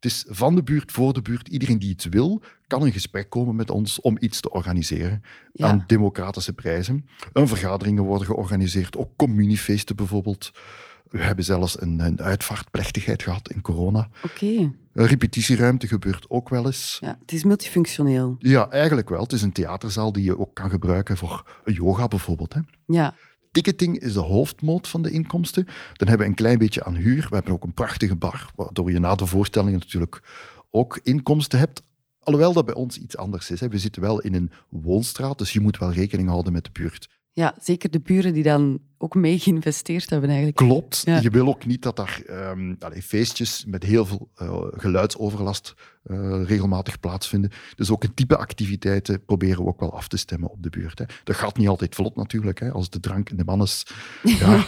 Het 0.00 0.10
is 0.10 0.24
van 0.28 0.54
de 0.54 0.62
buurt, 0.62 0.92
voor 0.92 1.12
de 1.12 1.22
buurt. 1.22 1.48
Iedereen 1.48 1.78
die 1.78 1.90
iets 1.90 2.04
wil, 2.04 2.42
kan 2.66 2.86
in 2.86 2.92
gesprek 2.92 3.30
komen 3.30 3.56
met 3.56 3.70
ons 3.70 4.00
om 4.00 4.16
iets 4.20 4.40
te 4.40 4.50
organiseren. 4.50 5.22
Ja. 5.52 5.66
Aan 5.66 5.84
democratische 5.86 6.52
prijzen. 6.52 7.08
Een 7.32 7.48
vergaderingen 7.48 8.02
worden 8.02 8.26
georganiseerd, 8.26 8.96
ook 8.96 9.10
communiefeesten 9.16 9.96
bijvoorbeeld. 9.96 10.52
We 11.10 11.18
hebben 11.18 11.44
zelfs 11.44 11.80
een, 11.80 11.98
een 11.98 12.20
uitvaartplechtigheid 12.20 13.22
gehad 13.22 13.50
in 13.50 13.60
corona. 13.60 14.08
oké. 14.22 14.46
Een 14.46 15.06
repetitieruimte 15.06 15.86
gebeurt 15.86 16.26
ook 16.28 16.48
wel 16.48 16.66
eens. 16.66 16.98
Ja, 17.00 17.18
het 17.20 17.32
is 17.32 17.44
multifunctioneel. 17.44 18.36
Ja, 18.38 18.70
eigenlijk 18.70 19.08
wel. 19.08 19.22
Het 19.22 19.32
is 19.32 19.42
een 19.42 19.52
theaterzaal 19.52 20.12
die 20.12 20.24
je 20.24 20.38
ook 20.38 20.54
kan 20.54 20.70
gebruiken 20.70 21.16
voor 21.16 21.60
yoga 21.64 22.08
bijvoorbeeld. 22.08 22.54
Hè. 22.54 22.60
Ja, 22.86 23.14
Ticketing 23.58 23.98
is 23.98 24.12
de 24.12 24.20
hoofdmoot 24.20 24.88
van 24.88 25.02
de 25.02 25.10
inkomsten. 25.10 25.64
Dan 25.64 26.08
hebben 26.08 26.18
we 26.18 26.32
een 26.32 26.38
klein 26.38 26.58
beetje 26.58 26.84
aan 26.84 26.94
huur. 26.94 27.26
We 27.28 27.34
hebben 27.34 27.52
ook 27.52 27.64
een 27.64 27.74
prachtige 27.74 28.16
bar, 28.16 28.50
waardoor 28.54 28.92
je 28.92 28.98
na 28.98 29.14
de 29.14 29.26
voorstellingen 29.26 29.78
natuurlijk 29.78 30.22
ook 30.70 31.00
inkomsten 31.02 31.58
hebt. 31.58 31.82
Alhoewel 32.20 32.52
dat 32.52 32.64
bij 32.64 32.74
ons 32.74 32.98
iets 32.98 33.16
anders 33.16 33.50
is. 33.50 33.60
Hè. 33.60 33.68
We 33.68 33.78
zitten 33.78 34.02
wel 34.02 34.20
in 34.20 34.34
een 34.34 34.50
woonstraat, 34.68 35.38
dus 35.38 35.52
je 35.52 35.60
moet 35.60 35.78
wel 35.78 35.92
rekening 35.92 36.28
houden 36.28 36.52
met 36.52 36.64
de 36.64 36.70
buurt. 36.72 37.08
Ja, 37.38 37.54
zeker 37.60 37.90
de 37.90 38.00
buren 38.00 38.32
die 38.32 38.42
dan 38.42 38.78
ook 38.96 39.14
mee 39.14 39.38
geïnvesteerd 39.38 40.10
hebben 40.10 40.28
eigenlijk. 40.28 40.58
Klopt. 40.58 41.02
Ja. 41.04 41.20
Je 41.20 41.30
wil 41.30 41.46
ook 41.46 41.66
niet 41.66 41.82
dat 41.82 41.96
daar 41.96 42.22
ehm, 42.26 42.74
feestjes 43.02 43.64
met 43.66 43.82
heel 43.82 44.06
veel 44.06 44.28
eh, 44.34 44.58
geluidsoverlast 44.70 45.74
eh, 46.02 46.42
regelmatig 46.44 47.00
plaatsvinden. 47.00 47.50
Dus 47.76 47.90
ook 47.90 48.04
een 48.04 48.14
type 48.14 48.36
activiteiten 48.36 49.24
proberen 49.24 49.62
we 49.62 49.68
ook 49.68 49.80
wel 49.80 49.94
af 49.94 50.08
te 50.08 50.16
stemmen 50.16 50.50
op 50.50 50.62
de 50.62 50.70
buurt. 50.70 50.98
Hè. 50.98 51.04
Dat 51.24 51.36
gaat 51.36 51.56
niet 51.56 51.68
altijd 51.68 51.94
vlot 51.94 52.16
natuurlijk. 52.16 52.60
Hè. 52.60 52.70
Als 52.70 52.90
de 52.90 53.00
drank 53.00 53.30
in 53.30 53.36
de 53.36 53.44
man 53.44 53.62
is, 53.62 53.86
ja, 54.22 54.66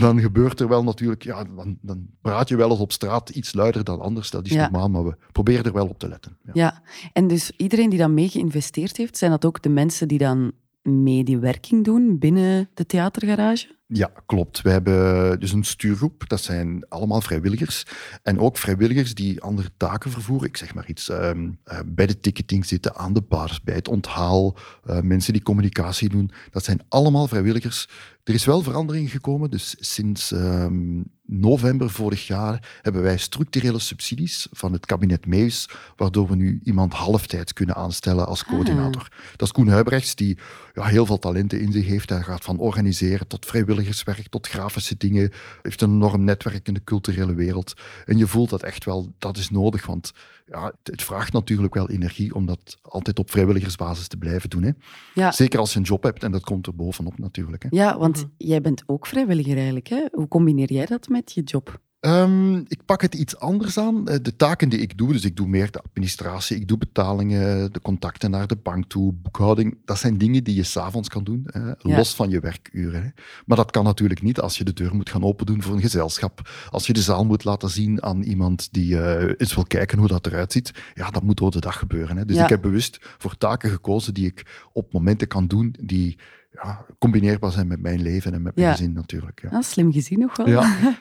dan 0.00 0.20
gebeurt 0.20 0.60
er 0.60 0.68
wel 0.68 0.82
natuurlijk... 0.84 1.22
Ja, 1.22 1.44
dan, 1.44 1.78
dan 1.80 2.06
praat 2.20 2.48
je 2.48 2.56
wel 2.56 2.70
eens 2.70 2.80
op 2.80 2.92
straat 2.92 3.30
iets 3.30 3.52
luider 3.52 3.84
dan 3.84 4.00
anders. 4.00 4.30
Dat 4.30 4.46
is 4.46 4.52
Ja. 4.52 4.62
normaal, 4.62 4.88
maar 4.88 5.04
we 5.04 5.16
proberen 5.32 5.64
er 5.64 5.72
wel 5.72 5.88
op 5.88 5.98
te 5.98 6.08
letten. 6.08 6.36
Ja. 6.42 6.52
Ja, 6.54 6.82
en 7.12 7.26
dus 7.26 7.52
iedereen 7.56 7.90
die 7.90 7.98
dan 7.98 8.14
mee 8.14 8.28
geïnvesteerd 8.28 8.96
heeft, 8.96 9.16
zijn 9.16 9.30
dat 9.30 9.44
ook 9.44 9.62
de 9.62 9.68
mensen 9.68 10.08
die 10.08 10.18
dan 10.18 10.52
mee 10.82 11.24
die 11.24 11.38
werking 11.38 11.84
doen 11.84 12.18
binnen 12.18 12.68
de 12.74 12.86
theatergarage? 12.86 13.78
Ja, 13.92 14.10
klopt. 14.26 14.62
We 14.62 14.70
hebben 14.70 15.40
dus 15.40 15.52
een 15.52 15.64
stuurgroep. 15.64 16.28
Dat 16.28 16.40
zijn 16.40 16.84
allemaal 16.88 17.20
vrijwilligers. 17.20 17.84
En 18.22 18.38
ook 18.38 18.58
vrijwilligers 18.58 19.14
die 19.14 19.40
andere 19.40 19.70
taken 19.76 20.10
vervoeren. 20.10 20.48
Ik 20.48 20.56
zeg 20.56 20.74
maar 20.74 20.86
iets. 20.88 21.08
ehm, 21.08 21.50
eh, 21.64 21.78
bij 21.86 22.06
de 22.06 22.20
ticketing 22.20 22.66
zitten, 22.66 22.96
aan 22.96 23.12
de 23.12 23.22
bar, 23.22 23.58
bij 23.64 23.74
het 23.74 23.88
onthaal. 23.88 24.56
eh, 24.84 25.00
mensen 25.00 25.32
die 25.32 25.42
communicatie 25.42 26.08
doen. 26.08 26.30
Dat 26.50 26.64
zijn 26.64 26.80
allemaal 26.88 27.28
vrijwilligers. 27.28 27.88
Er 28.24 28.34
is 28.34 28.44
wel 28.44 28.62
verandering 28.62 29.10
gekomen. 29.10 29.50
Dus 29.50 29.76
sinds 29.78 30.32
ehm, 30.32 31.02
november 31.26 31.90
vorig 31.90 32.26
jaar 32.26 32.78
hebben 32.82 33.02
wij 33.02 33.16
structurele 33.18 33.78
subsidies 33.78 34.46
van 34.50 34.72
het 34.72 34.86
kabinet 34.86 35.26
Meus, 35.26 35.68
waardoor 35.96 36.28
we 36.28 36.36
nu 36.36 36.60
iemand 36.64 36.92
halftijds 36.92 37.52
kunnen 37.52 37.74
aanstellen 37.76 38.26
als 38.26 38.44
coördinator. 38.44 39.08
Dat 39.36 39.46
is 39.46 39.52
Koen 39.52 39.68
Huibrechts, 39.68 40.14
die 40.14 40.38
ja, 40.74 40.84
heel 40.84 41.06
veel 41.06 41.18
talenten 41.18 41.60
in 41.60 41.72
zich 41.72 41.86
heeft. 41.86 42.10
Hij 42.10 42.22
gaat 42.22 42.44
van 42.44 42.58
organiseren 42.58 43.26
tot 43.26 43.46
vrijwilligerswerk, 43.84 44.28
tot 44.28 44.46
grafische 44.48 44.96
dingen. 44.96 45.30
heeft 45.62 45.80
een 45.80 45.90
enorm 45.90 46.24
netwerk 46.24 46.66
in 46.68 46.74
de 46.74 46.84
culturele 46.84 47.34
wereld. 47.34 47.72
En 48.04 48.18
je 48.18 48.26
voelt 48.26 48.50
dat 48.50 48.62
echt 48.62 48.84
wel, 48.84 49.12
dat 49.18 49.36
is 49.36 49.50
nodig, 49.50 49.86
want 49.86 50.12
ja, 50.46 50.72
het 50.82 51.02
vraagt 51.02 51.32
natuurlijk 51.32 51.74
wel 51.74 51.90
energie 51.90 52.34
om 52.34 52.46
dat 52.46 52.78
altijd 52.82 53.18
op 53.18 53.30
vrijwilligersbasis 53.30 54.08
te 54.08 54.16
blijven 54.16 54.50
doen. 54.50 54.62
Hè. 54.62 54.70
Ja. 55.14 55.32
Zeker 55.32 55.58
als 55.58 55.72
je 55.72 55.78
een 55.78 55.84
job 55.84 56.02
hebt 56.02 56.22
en 56.22 56.32
dat 56.32 56.44
komt 56.44 56.66
er 56.66 56.74
bovenop 56.74 57.18
natuurlijk. 57.18 57.62
Hè. 57.62 57.68
Ja, 57.72 57.98
want 57.98 58.16
Mhm. 58.16 58.26
jij 58.36 58.60
bent 58.60 58.82
ook 58.86 59.06
vrijwilliger 59.06 59.56
eigenlijk. 59.56 59.88
Hè? 59.88 60.06
Hoe 60.12 60.28
combineer 60.28 60.72
jij 60.72 60.86
dat 60.86 61.08
met 61.08 61.32
je 61.32 61.42
job? 61.42 61.80
Ehm, 62.00 62.56
ik 62.56 62.84
pak 62.84 63.02
het 63.02 63.14
iets 63.14 63.38
anders 63.38 63.78
aan. 63.78 64.08
Eh, 64.08 64.18
De 64.22 64.36
taken 64.36 64.68
die 64.68 64.78
ik 64.80 64.98
doe, 64.98 65.12
dus 65.12 65.24
ik 65.24 65.36
doe 65.36 65.46
meer 65.46 65.70
de 65.70 65.80
administratie, 65.82 66.56
ik 66.56 66.68
doe 66.68 66.78
betalingen, 66.78 67.72
de 67.72 67.80
contacten 67.80 68.30
naar 68.30 68.46
de 68.46 68.56
bank 68.56 68.84
toe, 68.88 69.12
boekhouding. 69.12 69.78
Dat 69.84 69.98
zijn 69.98 70.18
dingen 70.18 70.44
die 70.44 70.54
je 70.54 70.62
s'avonds 70.62 71.08
kan 71.08 71.24
doen, 71.24 71.42
hè, 71.46 71.60
Ja. 71.66 71.74
los 71.78 72.14
van 72.14 72.30
je 72.30 72.40
werkuren. 72.40 73.02
Hè. 73.02 73.08
Maar 73.46 73.56
dat 73.56 73.70
kan 73.70 73.84
natuurlijk 73.84 74.22
niet 74.22 74.40
als 74.40 74.58
je 74.58 74.64
de 74.64 74.72
deur 74.72 74.94
moet 74.94 75.10
gaan 75.10 75.22
opendoen 75.24 75.62
voor 75.62 75.74
een 75.74 75.80
gezelschap. 75.80 76.50
Als 76.70 76.86
je 76.86 76.92
de 76.92 77.02
zaal 77.02 77.24
moet 77.24 77.44
laten 77.44 77.70
zien 77.70 78.02
aan 78.02 78.22
iemand 78.22 78.68
die 78.72 79.00
eh, 79.00 79.34
eens 79.36 79.54
wil 79.54 79.64
kijken 79.64 79.98
hoe 79.98 80.08
dat 80.08 80.26
eruit 80.26 80.52
ziet. 80.52 80.72
Ja, 80.94 81.10
dat 81.10 81.22
moet 81.22 81.36
door 81.36 81.50
de 81.50 81.60
dag 81.60 81.78
gebeuren. 81.78 82.16
Hè. 82.16 82.24
Dus 82.24 82.36
Ja. 82.36 82.42
ik 82.42 82.48
heb 82.48 82.62
bewust 82.62 82.98
voor 83.18 83.36
taken 83.36 83.70
gekozen 83.70 84.14
die 84.14 84.26
ik 84.26 84.68
op 84.72 84.92
momenten 84.92 85.28
kan 85.28 85.46
doen 85.46 85.74
die 85.80 86.18
ja, 86.52 86.84
combineerbaar 86.98 87.52
zijn 87.52 87.66
met 87.66 87.80
mijn 87.80 88.02
leven 88.02 88.34
en 88.34 88.42
met 88.42 88.54
mijn 88.54 88.66
Ja. 88.66 88.72
gezin 88.74 88.92
natuurlijk. 88.92 89.40
Ja. 89.42 89.48
Ah, 89.48 89.62
slim 89.62 89.92
gezien 89.92 90.18
nog 90.18 90.36
wel. 90.36 90.48
Ja. 90.48 90.76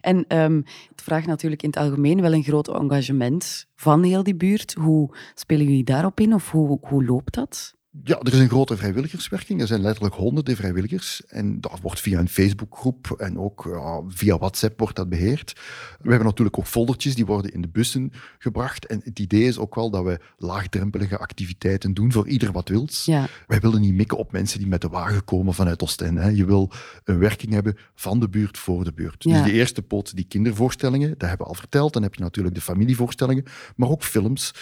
En 0.00 0.24
ehm, 0.28 0.56
het 0.90 1.02
vraagt 1.02 1.26
natuurlijk 1.26 1.62
in 1.62 1.68
het 1.68 1.78
algemeen 1.78 2.20
wel 2.20 2.32
een 2.32 2.42
groot 2.42 2.68
engagement 2.68 3.66
van 3.74 4.02
heel 4.02 4.22
die 4.22 4.36
buurt. 4.36 4.74
Hoe 4.74 5.16
spelen 5.34 5.66
jullie 5.66 5.84
daarop 5.84 6.20
in 6.20 6.34
of 6.34 6.50
hoe, 6.50 6.78
hoe 6.80 7.04
loopt 7.04 7.34
dat? 7.34 7.77
Ja, 8.04 8.18
er 8.18 8.32
is 8.32 8.38
een 8.38 8.48
grote 8.48 8.76
vrijwilligerswerking. 8.76 9.60
Er 9.60 9.66
zijn 9.66 9.80
letterlijk 9.80 10.14
honderden 10.14 10.56
vrijwilligers. 10.56 11.22
En 11.26 11.60
dat 11.60 11.78
wordt 11.82 12.00
via 12.00 12.18
een 12.18 12.28
Facebookgroep 12.28 13.10
en 13.10 13.38
ook 13.38 13.68
ja, 13.72 14.02
via 14.08 14.38
WhatsApp 14.38 14.78
wordt 14.78 14.96
dat 14.96 15.08
beheerd. 15.08 15.52
We 16.00 16.08
hebben 16.08 16.26
natuurlijk 16.26 16.58
ook 16.58 16.66
foldertjes, 16.66 17.14
die 17.14 17.26
worden 17.26 17.52
in 17.52 17.60
de 17.60 17.68
bussen 17.68 18.12
gebracht. 18.38 18.86
En 18.86 19.00
het 19.04 19.18
idee 19.18 19.44
is 19.44 19.58
ook 19.58 19.74
wel 19.74 19.90
dat 19.90 20.04
we 20.04 20.20
laagdrempelige 20.36 21.18
activiteiten 21.18 21.94
doen 21.94 22.12
voor 22.12 22.28
ieder 22.28 22.52
wat 22.52 22.68
wils. 22.68 23.04
Ja, 23.04 23.28
Wij 23.46 23.60
willen 23.60 23.80
niet 23.80 23.94
mikken 23.94 24.18
op 24.18 24.32
mensen 24.32 24.58
die 24.58 24.68
met 24.68 24.80
de 24.80 24.88
wagen 24.88 25.24
komen 25.24 25.54
vanuit 25.54 25.82
Oostende. 25.82 26.20
Hè. 26.20 26.28
Je 26.28 26.44
wil 26.44 26.70
een 27.04 27.18
werking 27.18 27.52
hebben 27.52 27.76
van 27.94 28.20
de 28.20 28.28
buurt 28.28 28.58
voor 28.58 28.84
de 28.84 28.92
buurt. 28.92 29.24
Ja. 29.24 29.32
Dus 29.32 29.50
de 29.50 29.52
eerste 29.52 29.82
poot, 29.82 30.16
die 30.16 30.26
kindervoorstellingen, 30.28 31.08
dat 31.08 31.28
hebben 31.28 31.46
we 31.46 31.52
al 31.52 31.58
verteld. 31.58 31.92
Dan 31.92 32.02
heb 32.02 32.14
je 32.14 32.22
natuurlijk 32.22 32.54
de 32.54 32.60
familievoorstellingen, 32.60 33.44
maar 33.76 33.88
ook 33.88 34.02
films. 34.02 34.54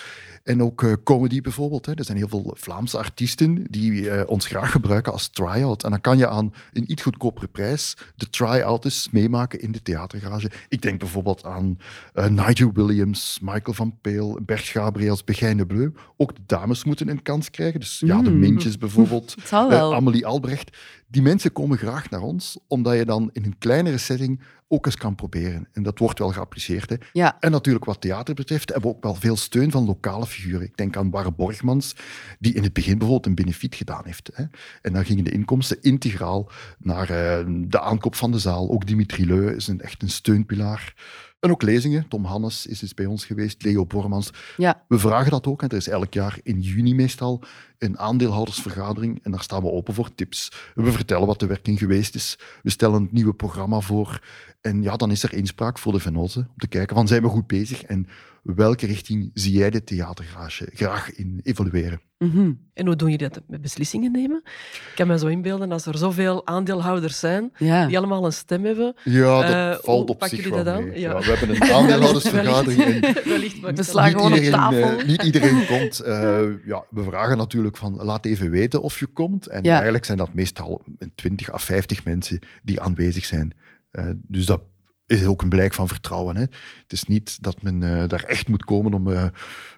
En 0.42 0.62
ook 0.62 0.82
eh, 0.82 0.92
comedy 1.04 1.40
bijvoorbeeld. 1.40 1.86
Hè. 1.86 1.94
Er 1.94 2.04
zijn 2.04 2.16
heel 2.18 2.28
veel 2.28 2.54
Vlaamse 2.58 2.98
artiesten 2.98 3.24
die 3.70 4.10
eh, 4.10 4.30
ons 4.30 4.46
graag 4.46 4.70
gebruiken 4.70 5.12
als 5.12 5.28
try-out. 5.28 5.84
En 5.84 5.90
dan 5.90 6.00
kan 6.00 6.18
je 6.18 6.28
aan 6.28 6.52
een 6.72 6.90
iets 6.90 7.02
goedkopere 7.02 7.46
prijs 7.46 7.96
de 8.16 8.30
try-out 8.30 8.84
eens 8.84 9.08
meemaken 9.10 9.60
in 9.60 9.72
de 9.72 9.82
theatergarage. 9.82 10.50
Ik 10.68 10.82
denk 10.82 10.98
bijvoorbeeld 10.98 11.44
aan 11.44 11.78
eh, 12.14 12.26
Nigel 12.26 12.70
Williams, 12.72 13.38
Michael 13.42 13.74
van 13.74 13.98
Peel, 14.00 14.38
Bert 14.42 14.64
Gabriels, 14.64 15.24
Begijn 15.24 15.56
de 15.56 15.66
Bleu. 15.66 15.90
Ook 16.16 16.34
de 16.34 16.42
dames 16.46 16.84
moeten 16.84 17.08
een 17.08 17.22
kans 17.22 17.50
krijgen. 17.50 17.80
Dus 17.80 18.02
ja, 18.06 18.22
de 18.22 18.30
Mm. 18.30 18.38
Mintjes 18.38 18.78
bijvoorbeeld. 18.78 19.34
Eh. 19.56 19.92
Amelie 19.92 20.26
Albrecht. 20.26 20.76
Die 21.08 21.22
mensen 21.22 21.52
komen 21.52 21.78
graag 21.78 22.10
naar 22.10 22.20
ons, 22.20 22.58
omdat 22.68 22.96
je 22.96 23.04
dan 23.04 23.30
in 23.32 23.44
een 23.44 23.58
kleinere 23.58 23.98
setting 23.98 24.40
ook 24.68 24.86
eens 24.86 24.96
kan 24.96 25.14
proberen. 25.14 25.68
En 25.72 25.82
dat 25.82 25.98
wordt 25.98 26.18
wel 26.18 26.32
geapprecieerd. 26.32 26.90
Hè. 26.90 26.96
ja, 27.12 27.36
En 27.40 27.50
natuurlijk 27.50 27.84
wat 27.84 28.00
theater 28.00 28.34
betreft 28.34 28.68
hebben 28.72 28.90
we 28.90 28.96
ook 28.96 29.02
wel 29.02 29.14
veel 29.14 29.36
steun 29.36 29.70
van 29.70 29.84
lokale 29.84 30.26
figuren. 30.26 30.66
Ik 30.66 30.76
denk 30.76 30.96
aan 30.96 31.10
Barre 31.10 31.32
Borgmans, 31.32 31.96
die 32.38 32.54
in 32.54 32.62
het 32.62 32.72
begin 32.72 32.98
bijvoorbeeld 32.98 33.26
een 33.26 33.44
benefiet 33.44 33.74
gedaan 33.74 34.02
heeft. 34.04 34.30
Hè. 34.34 34.44
En 34.82 34.92
dan 34.92 35.04
gingen 35.04 35.24
de 35.24 35.30
inkomsten 35.30 35.82
integraal 35.82 36.50
naar 36.78 37.10
eh, 37.10 37.44
de 37.48 37.80
aankoop 37.80 38.14
van 38.14 38.32
de 38.32 38.38
zaal. 38.38 38.70
Ook 38.70 38.86
Dimitri 38.86 39.26
Leu 39.26 39.54
is 39.54 39.66
een, 39.68 39.80
echt 39.80 40.02
een 40.02 40.10
steunpilaar. 40.10 40.94
En 41.40 41.50
ook 41.50 41.62
lezingen. 41.62 42.08
Tom 42.08 42.24
Hannes 42.24 42.66
is 42.66 42.82
eens 42.82 42.94
bij 42.94 43.06
ons 43.06 43.24
geweest, 43.24 43.62
Leo 43.62 43.86
Bormans. 43.86 44.30
ja. 44.56 44.84
We 44.88 44.98
vragen 44.98 45.30
dat 45.30 45.46
ook. 45.46 45.62
En 45.62 45.68
er 45.68 45.76
is 45.76 45.88
elk 45.88 46.14
jaar 46.14 46.38
in 46.42 46.60
juni 46.60 46.94
meestal 46.94 47.42
een 47.78 47.98
aandeelhoudersvergadering. 47.98 49.20
En 49.22 49.30
daar 49.30 49.42
staan 49.42 49.62
we 49.62 49.70
open 49.70 49.94
voor 49.94 50.14
tips. 50.14 50.52
We 50.74 50.92
vertellen 50.92 51.26
wat 51.26 51.40
de 51.40 51.46
werking 51.46 51.78
geweest 51.78 52.14
is. 52.14 52.38
We 52.62 52.70
stellen 52.70 53.02
het 53.02 53.12
nieuwe 53.12 53.34
programma 53.34 53.80
voor. 53.80 54.20
En 54.60 54.82
ja, 54.82 54.96
dan 54.96 55.10
is 55.10 55.22
er 55.22 55.32
inspraak 55.32 55.78
voor 55.78 55.92
de 55.92 56.00
venoten 56.00 56.48
om 56.48 56.58
te 56.58 56.68
kijken 56.68 56.96
van 56.96 57.08
zijn 57.08 57.22
we 57.22 57.28
goed 57.28 57.46
bezig 57.46 57.82
en 57.82 58.06
welke 58.54 58.86
richting 58.86 59.30
zie 59.34 59.52
jij 59.52 59.70
de 59.70 59.84
theatergarage 59.84 60.68
graag 60.74 61.14
in 61.14 61.40
evolueren. 61.42 62.00
Mhm. 62.18 62.52
En 62.74 62.86
hoe 62.86 62.96
doen 62.96 63.10
jullie 63.10 63.28
dat 63.28 63.42
met 63.48 63.60
beslissingen 63.62 64.12
nemen? 64.12 64.40
Ik 64.44 64.92
kan 64.94 65.06
me 65.06 65.18
zo 65.18 65.26
inbeelden, 65.26 65.72
als 65.72 65.86
er 65.86 65.98
zoveel 65.98 66.46
aandeelhouders 66.46 67.18
zijn, 67.18 67.52
ja. 67.58 67.86
die 67.86 67.98
allemaal 67.98 68.24
een 68.24 68.32
stem 68.32 68.64
hebben. 68.64 68.94
Ja, 69.04 69.40
dat 69.42 69.78
Eh, 69.78 69.84
valt 69.84 70.10
op 70.10 70.24
zich 70.24 70.48
wel 70.48 70.64
mee. 70.82 71.00
Ja. 71.00 71.10
Ja, 71.12 71.18
we 71.18 71.24
hebben 71.24 71.56
een 71.56 71.72
aandeelhoudersvergadering. 71.76 73.00
Wellicht, 73.24 73.60
We 73.60 73.82
slaan 73.82 74.10
gewoon 74.10 74.32
op 74.32 74.38
iedereen, 74.38 74.52
tafel. 74.60 74.98
eh, 74.98 75.06
niet 75.06 75.22
iedereen 75.22 75.66
komt. 75.78 76.00
Eh, 76.00 76.40
ja, 76.66 76.84
we 76.90 77.02
vragen 77.02 77.36
natuurlijk 77.36 77.76
van 77.76 77.94
laat 78.02 78.24
even 78.26 78.50
weten 78.50 78.82
of 78.82 78.98
je 78.98 79.06
komt. 79.06 79.46
En 79.46 79.62
Ja. 79.64 79.72
eigenlijk 79.74 80.04
zijn 80.04 80.18
dat 80.18 80.34
meestal 80.34 80.82
20 81.14 81.52
à 81.52 81.58
50 81.58 82.04
mensen 82.04 82.38
die 82.62 82.80
aanwezig 82.80 83.24
zijn. 83.24 83.52
Eh, 83.90 84.04
dus 84.26 84.46
dat 84.46 84.60
is 85.06 85.24
ook 85.26 85.42
een 85.42 85.48
blijk 85.48 85.74
van 85.74 85.88
vertrouwen. 85.88 86.36
Hè. 86.36 86.42
Het 86.82 86.92
is 86.92 87.04
niet 87.04 87.42
dat 87.42 87.62
men 87.62 87.82
eh, 87.82 88.08
daar 88.08 88.22
echt 88.22 88.48
moet 88.48 88.64
komen 88.64 88.94
om 88.94 89.12
eh, 89.12 89.24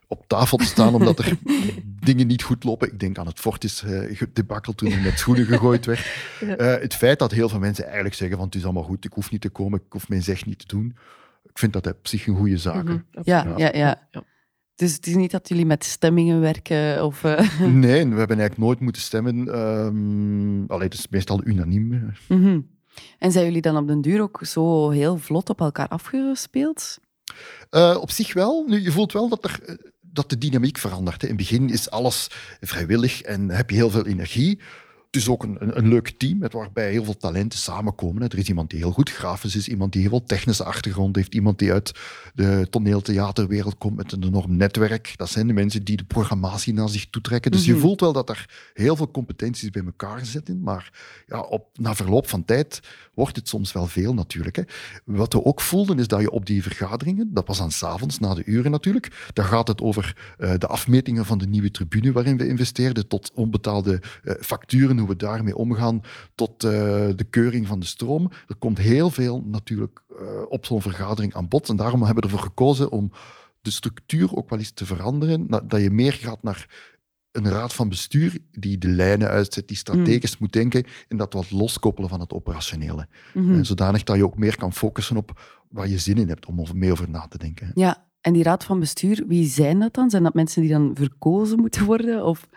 op 0.07 0.25
tafel 0.27 0.57
te 0.59 0.65
staan 0.65 0.95
omdat 0.95 1.19
er 1.19 1.37
dingen 2.09 2.27
niet 2.27 2.43
goed 2.43 2.65
lopen. 2.65 2.93
Ik 2.93 3.01
denk 3.01 3.19
aan 3.19 3.27
het 3.27 3.39
Fortis 3.41 3.83
eh 3.83 4.21
debakel 4.33 4.73
toen 4.75 4.91
er 4.93 5.01
met 5.01 5.19
schoenen 5.19 5.47
gegooid 5.47 5.87
werd. 5.87 6.07
Eh, 6.41 6.67
het 6.81 6.95
feit 6.95 7.19
dat 7.19 7.31
heel 7.33 7.49
veel 7.49 7.59
mensen 7.59 7.85
eigenlijk 7.85 8.15
zeggen 8.15 8.37
van 8.37 8.47
het 8.47 8.55
is 8.55 8.65
allemaal 8.65 8.83
goed, 8.83 9.05
ik 9.05 9.13
hoef 9.13 9.31
niet 9.31 9.41
te 9.41 9.49
komen, 9.49 9.79
ik 9.87 9.93
hoef 9.93 10.09
mijn 10.09 10.23
zeg 10.23 10.47
niet 10.47 10.59
te 10.59 10.67
doen. 10.67 10.97
Ik 11.43 11.59
vind 11.59 11.73
dat 11.73 11.87
op 11.87 12.07
zich 12.09 12.27
een 12.27 12.37
goede 12.37 12.57
zaak. 12.59 12.85
Mhm, 12.85 12.99
Ja, 13.23 13.55
ja, 13.57 13.69
ja. 13.75 14.07
Ja. 14.11 14.25
Dus 14.75 14.93
het 14.93 15.07
is 15.07 15.15
niet 15.15 15.31
dat 15.31 15.49
jullie 15.49 15.67
met 15.67 15.85
stemmingen 15.85 16.41
werken 16.41 17.05
of... 17.05 17.25
eh, 17.25 17.59
Nee, 17.61 18.07
we 18.09 18.19
hebben 18.19 18.39
eigenlijk 18.39 18.59
nooit 18.59 18.81
moeten 18.81 19.03
stemmen. 19.03 19.49
Ehm 19.55 20.65
allee, 20.73 20.85
het 20.89 20.95
is 20.95 21.09
meestal 21.09 21.41
unaniem. 21.45 22.13
mhm. 22.29 22.61
En 23.19 23.33
zijn 23.33 23.45
jullie 23.45 23.63
dan 23.63 23.77
op 23.77 23.87
den 23.87 24.01
duur 24.01 24.23
ook 24.23 24.41
zo 24.43 24.91
heel 24.91 25.19
vlot 25.19 25.51
op 25.51 25.61
elkaar 25.61 25.89
afgespeeld? 25.89 26.99
Eh, 27.71 27.97
op 28.01 28.11
zich 28.11 28.33
wel. 28.33 28.65
Nu, 28.67 28.83
je 28.83 28.93
voelt 28.93 29.13
wel 29.13 29.29
dat, 29.29 29.45
er, 29.45 29.61
eh, 29.67 29.75
dat 30.01 30.31
de 30.31 30.39
dynamiek 30.39 30.79
verandert. 30.79 31.23
In 31.23 31.29
het 31.29 31.37
begin 31.37 31.71
is 31.71 31.91
alles 31.91 32.27
vrijwillig 32.61 33.23
en 33.23 33.49
heb 33.49 33.71
je 33.71 33.77
heel 33.77 33.91
veel 33.91 34.07
energie. 34.07 34.61
Het 35.11 35.21
is 35.21 35.29
ook 35.29 35.43
een, 35.43 35.57
een, 35.61 35.79
een 35.79 35.89
leuk 35.89 36.11
team 36.19 36.39
met 36.39 36.53
waarbij 36.53 36.91
heel 36.91 37.05
veel 37.05 37.17
talenten 37.17 37.59
samenkomen. 37.59 38.23
Er 38.23 38.39
is 38.39 38.49
iemand 38.49 38.71
die 38.71 38.79
heel 38.79 38.91
goed 38.93 39.11
grafisch 39.11 39.57
is, 39.57 39.69
iemand 39.69 39.93
die 39.93 40.01
heel 40.01 40.11
veel 40.11 40.25
technische 40.25 40.65
achtergrond 40.65 41.17
heeft, 41.17 41.35
iemand 41.35 41.59
die 41.59 41.73
uit 41.73 41.93
de 42.35 42.67
toneeltheaterwereld 42.71 43.79
komt 43.79 43.97
met 43.97 44.13
een 44.13 44.25
enorm 44.25 44.57
netwerk. 44.57 45.13
Dat 45.17 45.31
zijn 45.31 45.47
de 45.47 45.53
mensen 45.53 45.85
die 45.85 45.97
de 45.97 46.05
programmatie 46.05 46.73
naar 46.75 46.89
zich 46.89 47.07
toetrekken. 47.11 47.51
Dus 47.51 47.67
Mhm. 47.67 47.71
je 47.75 47.81
voelt 47.81 48.01
wel 48.01 48.13
dat 48.13 48.29
er 48.29 48.71
heel 48.75 48.97
veel 48.97 49.11
competenties 49.11 49.71
bij 49.71 49.83
elkaar 49.85 50.27
zitten. 50.27 50.61
Maar 50.61 50.91
ja, 51.27 51.41
op, 51.41 51.69
na 51.75 51.95
verloop 51.95 52.29
van 52.29 52.45
tijd 52.45 52.81
wordt 53.15 53.37
het 53.37 53.49
soms 53.49 53.73
wel 53.73 53.87
veel 53.87 54.15
natuurlijk. 54.15 54.57
Hè. 54.57 54.63
Wat 55.05 55.33
we 55.33 55.45
ook 55.45 55.61
voelden 55.61 55.99
is 55.99 56.07
dat 56.07 56.21
je 56.21 56.31
op 56.31 56.47
die 56.47 56.63
vergaderingen, 56.63 57.35
dat 57.35 57.47
was 57.47 57.61
aan 57.61 57.71
s'avonds, 57.71 58.19
na 58.19 58.35
de 58.35 58.45
uren 58.45 58.71
natuurlijk, 58.71 59.31
daar 59.33 59.45
gaat 59.45 59.69
het 59.69 59.81
over 59.81 60.35
eh, 60.39 60.53
de 60.59 60.67
afmetingen 60.67 61.25
van 61.25 61.39
de 61.39 61.47
nieuwe 61.47 61.71
tribune 61.71 62.13
waarin 62.13 62.37
we 62.37 62.49
investeerden, 62.49 63.09
tot 63.09 63.31
onbetaalde 63.35 64.03
eh, 64.23 64.35
facturen, 64.41 64.97
hoe 64.99 65.09
we 65.09 65.17
daarmee 65.17 65.57
omgaan, 65.57 66.03
tot 66.35 66.65
eh, 66.65 66.71
de 67.17 67.27
keuring 67.31 67.67
van 67.67 67.81
de 67.81 67.87
stroom. 67.87 68.31
Er 68.47 68.57
komt 68.57 68.79
heel 68.79 69.11
veel 69.11 69.43
natuurlijk 69.47 70.03
eh, 70.19 70.43
op 70.49 70.67
zo'n 70.67 70.83
vergadering 70.83 71.35
aan 71.35 71.49
bod. 71.49 71.69
En 71.69 71.77
daarom 71.77 72.03
hebben 72.03 72.25
we 72.25 72.31
ervoor 72.31 72.47
gekozen 72.47 72.91
om 72.91 73.13
de 73.61 73.71
structuur 73.71 74.37
ook 74.37 74.51
wel 74.51 74.59
eens 74.59 74.71
te 74.71 74.87
veranderen, 74.87 75.47
dat 75.47 75.81
je 75.81 75.91
meer 75.91 76.13
gaat 76.13 76.43
naar 76.43 76.97
een 77.33 77.49
raad 77.49 77.75
van 77.75 77.89
bestuur 77.89 78.39
die 78.53 78.79
de 78.79 78.89
lijnen 78.89 79.29
uitzet, 79.29 79.69
die 79.69 79.77
strategisch 79.77 80.39
moet 80.39 80.53
denken 80.53 80.85
en 81.09 81.17
dat 81.17 81.33
wat 81.33 81.51
loskoppelen 81.51 82.11
van 82.11 82.21
het 82.21 82.33
operationele. 82.33 83.09
Mhm. 83.35 83.55
En 83.55 83.67
zodanig 83.67 84.03
dat 84.03 84.17
je 84.17 84.25
ook 84.25 84.39
meer 84.39 84.57
kan 84.57 84.73
focussen 84.73 85.17
op 85.17 85.41
waar 85.69 85.89
je 85.89 85.99
zin 85.99 86.17
in 86.17 86.29
hebt 86.29 86.47
om 86.47 86.61
over, 86.61 86.77
mee 86.77 86.93
over 86.93 87.11
na 87.11 87.27
te 87.29 87.39
denken. 87.39 87.71
Ja, 87.75 88.07
en 88.21 88.33
die 88.33 88.43
raad 88.43 88.65
van 88.65 88.81
bestuur, 88.81 89.25
wie 89.27 89.47
zijn 89.47 89.79
dat 89.79 89.95
dan? 89.95 90.11
Zijn 90.11 90.23
dat 90.23 90.35
mensen 90.35 90.63
die 90.63 90.71
dan 90.71 90.91
verkozen 90.95 91.61
moeten 91.61 91.85
worden? 91.85 92.25
Of... 92.25 92.49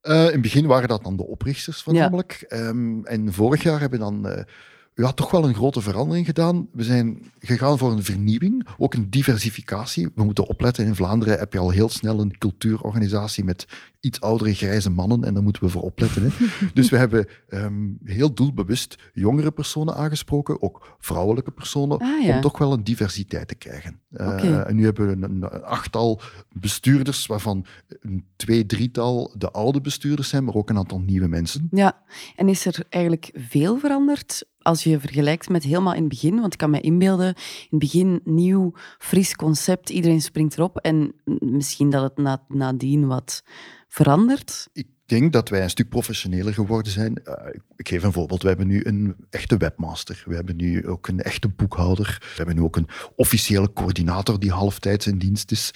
Eh, 0.00 0.24
in 0.24 0.32
het 0.32 0.40
begin 0.40 0.66
waren 0.66 0.88
dat 0.88 1.04
dan 1.04 1.16
de 1.16 1.26
oprichters 1.26 1.82
voornamelijk. 1.82 2.44
Ehm, 2.48 3.04
en 3.04 3.32
vorig 3.32 3.62
jaar 3.62 3.80
hebben 3.80 3.98
dan 3.98 4.44
eh, 4.94 5.04
ja, 5.04 5.12
toch 5.12 5.30
wel 5.30 5.44
een 5.44 5.54
grote 5.54 5.80
verandering 5.80 6.26
gedaan. 6.26 6.68
We 6.72 6.84
zijn 6.84 7.32
gegaan 7.38 7.78
voor 7.78 7.92
een 7.92 8.04
vernieuwing, 8.04 8.66
ook 8.78 8.94
een 8.94 9.10
diversificatie. 9.10 10.08
We 10.14 10.24
moeten 10.24 10.46
opletten. 10.46 10.86
In 10.86 10.94
Vlaanderen 10.94 11.38
heb 11.38 11.52
je 11.52 11.58
al 11.58 11.70
heel 11.70 11.88
snel 11.88 12.20
een 12.20 12.38
cultuurorganisatie 12.38 13.44
met 13.44 13.66
iets 14.00 14.20
oudere 14.20 14.54
grijze 14.54 14.90
mannen 14.90 15.24
en 15.24 15.34
daar 15.34 15.42
moeten 15.42 15.64
we 15.64 15.68
voor 15.68 15.82
opletten. 15.82 16.22
Hè. 16.22 16.46
dus 16.74 16.90
we 16.90 16.96
hebben 16.96 17.26
ehm, 17.48 17.88
heel 18.04 18.34
doelbewust 18.34 18.96
jongere 19.12 19.50
personen 19.50 19.94
aangesproken, 19.94 20.62
ook 20.62 20.96
vrouwelijke 20.98 21.50
personen, 21.50 21.98
Ah, 21.98 22.24
ja. 22.24 22.34
om 22.34 22.40
toch 22.40 22.58
wel 22.58 22.72
een 22.72 22.84
diversiteit 22.84 23.48
te 23.48 23.54
krijgen. 23.54 24.00
Eh. 24.10 24.68
En 24.68 24.76
nu 24.76 24.84
hebben 24.84 25.06
we 25.06 25.12
een, 25.12 25.42
een 25.42 25.62
achttal 25.62 26.20
bestuurders, 26.52 27.26
waarvan 27.26 27.66
een 28.00 28.24
twee, 28.36 28.66
drietal 28.66 29.34
de 29.38 29.50
oude 29.50 29.80
bestuurders 29.80 30.28
zijn, 30.28 30.44
maar 30.44 30.54
ook 30.54 30.70
een 30.70 30.78
aantal 30.78 31.00
nieuwe 31.00 31.28
mensen. 31.28 31.68
Ja, 31.70 32.02
en 32.36 32.48
is 32.48 32.66
er 32.66 32.84
eigenlijk 32.88 33.30
veel 33.34 33.78
veranderd 33.78 34.44
als 34.62 34.82
je 34.84 35.00
vergelijkt 35.00 35.48
met 35.48 35.62
helemaal 35.62 35.94
in 35.94 36.00
het 36.00 36.08
begin? 36.08 36.40
Want 36.40 36.52
ik 36.52 36.58
kan 36.58 36.70
me 36.70 36.80
inbeelden, 36.80 37.26
in 37.26 37.34
het 37.70 37.78
begin 37.78 38.20
nieuw, 38.24 38.72
fris 38.98 39.36
concept, 39.36 39.90
iedereen 39.90 40.22
springt 40.22 40.56
erop 40.56 40.76
en 40.76 41.14
misschien 41.38 41.90
dat 41.90 42.02
het 42.02 42.16
na, 42.16 42.44
nadien 42.48 43.06
wat 43.06 43.42
verandert. 43.88 44.68
Ik 44.72 44.86
denk 45.06 45.32
dat 45.32 45.48
wij 45.48 45.62
een 45.62 45.70
stuk 45.70 45.88
professioneler 45.88 46.54
geworden 46.54 46.92
zijn. 46.92 47.14
Eh, 47.24 47.54
ik- 47.76 47.88
geef 47.88 48.02
een 48.02 48.12
voorbeeld. 48.12 48.42
We 48.42 48.48
hebben 48.48 48.66
nu 48.66 48.80
een 48.84 49.16
echte 49.30 49.56
webmaster. 49.56 50.22
We 50.26 50.34
hebben 50.34 50.56
nu 50.56 50.86
ook 50.88 51.08
een 51.08 51.20
echte 51.20 51.48
boekhouder. 51.48 52.16
We 52.20 52.34
hebben 52.36 52.54
nu 52.54 52.62
ook 52.62 52.76
een 52.76 52.88
officiële 53.16 53.72
coördinator 53.72 54.40
die 54.40 54.50
halftijds 54.52 55.06
in 55.06 55.18
dienst 55.18 55.50
is. 55.50 55.70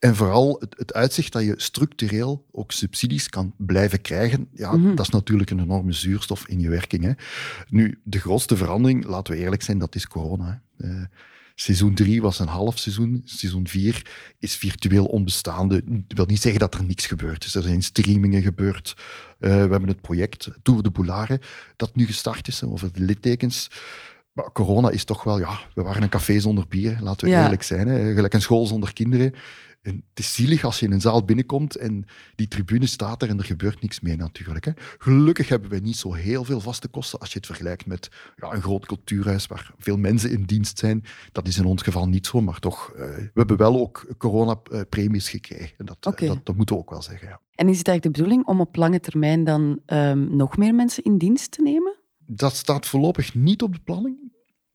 En 0.00 0.16
vooral 0.16 0.56
het, 0.60 0.74
het 0.78 0.92
uitzicht 0.94 1.32
dat 1.32 1.42
je 1.42 1.54
structureel 1.56 2.44
ook 2.52 2.72
subsidies 2.72 3.28
kan 3.28 3.54
blijven 3.56 4.00
krijgen, 4.00 4.48
ja, 4.52 4.76
Mhm. 4.76 4.94
dat 4.94 5.06
is 5.06 5.12
natuurlijk 5.12 5.50
een 5.50 5.60
enorme 5.60 5.92
zuurstof 5.92 6.46
in 6.48 6.60
je 6.60 6.68
werking. 6.68 7.02
Hè. 7.04 7.12
Nu, 7.68 8.00
de 8.04 8.18
grootste 8.20 8.56
verandering, 8.56 9.04
laten 9.04 9.32
we 9.34 9.38
eerlijk 9.40 9.62
zijn, 9.62 9.78
dat 9.78 9.94
is 9.94 10.06
corona. 10.08 10.62
Hè. 10.76 10.88
Eh, 10.88 11.04
Seizoen 11.54 11.94
3 11.94 12.22
was 12.22 12.38
een 12.38 12.46
half 12.48 12.78
seizoen. 12.78 13.22
Seizoen 13.24 13.68
4 13.68 14.06
is 14.38 14.56
virtueel 14.56 15.04
onbestaande. 15.04 15.82
Dat 15.84 16.16
wil 16.16 16.26
niet 16.26 16.40
zeggen 16.40 16.60
dat 16.60 16.74
er 16.74 16.84
niks 16.84 17.06
gebeurd 17.06 17.44
is. 17.44 17.54
Er 17.54 17.62
zijn 17.62 17.82
streamingen 17.82 18.42
gebeurd. 18.42 18.94
Eh, 19.38 19.50
we 19.50 19.56
hebben 19.56 19.88
het 19.88 20.00
project 20.00 20.48
Tour 20.62 20.82
de 20.82 20.90
Boulare, 20.90 21.40
dat 21.76 21.94
nu 21.96 22.06
gestart 22.06 22.48
is, 22.48 22.62
over 22.62 22.92
de 22.92 23.00
littekens. 23.00 23.70
Maar 24.32 24.52
corona 24.52 24.90
is 24.90 25.04
toch 25.04 25.22
wel, 25.24 25.38
ja, 25.38 25.58
we 25.74 25.82
waren 25.82 26.02
een 26.02 26.08
café 26.08 26.40
zonder 26.40 26.64
bier, 26.68 26.98
laten 27.00 27.26
we 27.28 27.32
Ja. 27.34 27.42
eerlijk 27.42 27.62
zijn. 27.62 27.88
Hè. 27.88 28.14
Gelijk 28.14 28.34
een 28.34 28.42
school 28.42 28.66
zonder 28.66 28.92
kinderen. 28.92 29.34
En 29.82 30.04
het 30.08 30.18
is 30.18 30.34
zielig 30.34 30.64
als 30.64 30.80
je 30.80 30.86
in 30.86 30.92
een 30.92 31.00
zaal 31.00 31.24
binnenkomt 31.24 31.76
en 31.76 32.04
die 32.34 32.48
tribune 32.48 32.86
staat 32.86 33.22
er 33.22 33.28
en 33.28 33.38
er 33.38 33.44
gebeurt 33.44 33.80
niks 33.80 34.00
meer 34.00 34.16
natuurlijk. 34.16 34.64
Hè. 34.64 34.72
Gelukkig 34.98 35.48
hebben 35.48 35.70
we 35.70 35.78
niet 35.78 35.96
zo 35.96 36.12
heel 36.12 36.44
veel 36.44 36.60
vaste 36.60 36.88
kosten 36.88 37.18
als 37.18 37.32
je 37.32 37.36
het 37.36 37.46
vergelijkt 37.46 37.86
met 37.86 38.08
ja, 38.36 38.52
een 38.52 38.62
groot 38.62 38.86
cultuurhuis 38.86 39.46
waar 39.46 39.72
veel 39.78 39.96
mensen 39.96 40.30
in 40.30 40.42
dienst 40.42 40.78
zijn. 40.78 41.04
Dat 41.32 41.48
is 41.48 41.58
in 41.58 41.64
ons 41.64 41.82
geval 41.82 42.08
niet 42.08 42.26
zo, 42.26 42.40
maar 42.40 42.58
toch, 42.58 42.92
eh, 42.92 43.16
we 43.16 43.30
hebben 43.34 43.56
wel 43.56 43.80
ook 43.80 44.14
coronapremies 44.18 45.28
gekregen. 45.28 45.78
En 45.78 45.86
dat, 45.86 45.96
eh, 46.00 46.28
dat, 46.28 46.46
dat 46.46 46.56
moeten 46.56 46.74
we 46.74 46.80
ook 46.80 46.90
wel 46.90 47.02
zeggen, 47.02 47.28
ja. 47.28 47.40
En 47.54 47.68
is 47.68 47.78
het 47.78 47.88
eigenlijk 47.88 48.16
de 48.16 48.22
bedoeling 48.22 48.46
om 48.48 48.60
op 48.60 48.76
lange 48.76 49.00
termijn 49.00 49.44
dan 49.44 49.80
ehm, 49.86 50.36
nog 50.36 50.56
meer 50.56 50.74
mensen 50.74 51.04
in 51.04 51.18
dienst 51.18 51.50
te 51.50 51.62
nemen? 51.62 51.96
Dat 52.26 52.56
staat 52.56 52.86
voorlopig 52.86 53.34
niet 53.34 53.62
op 53.62 53.74
de 53.74 53.80
planning. 53.84 54.16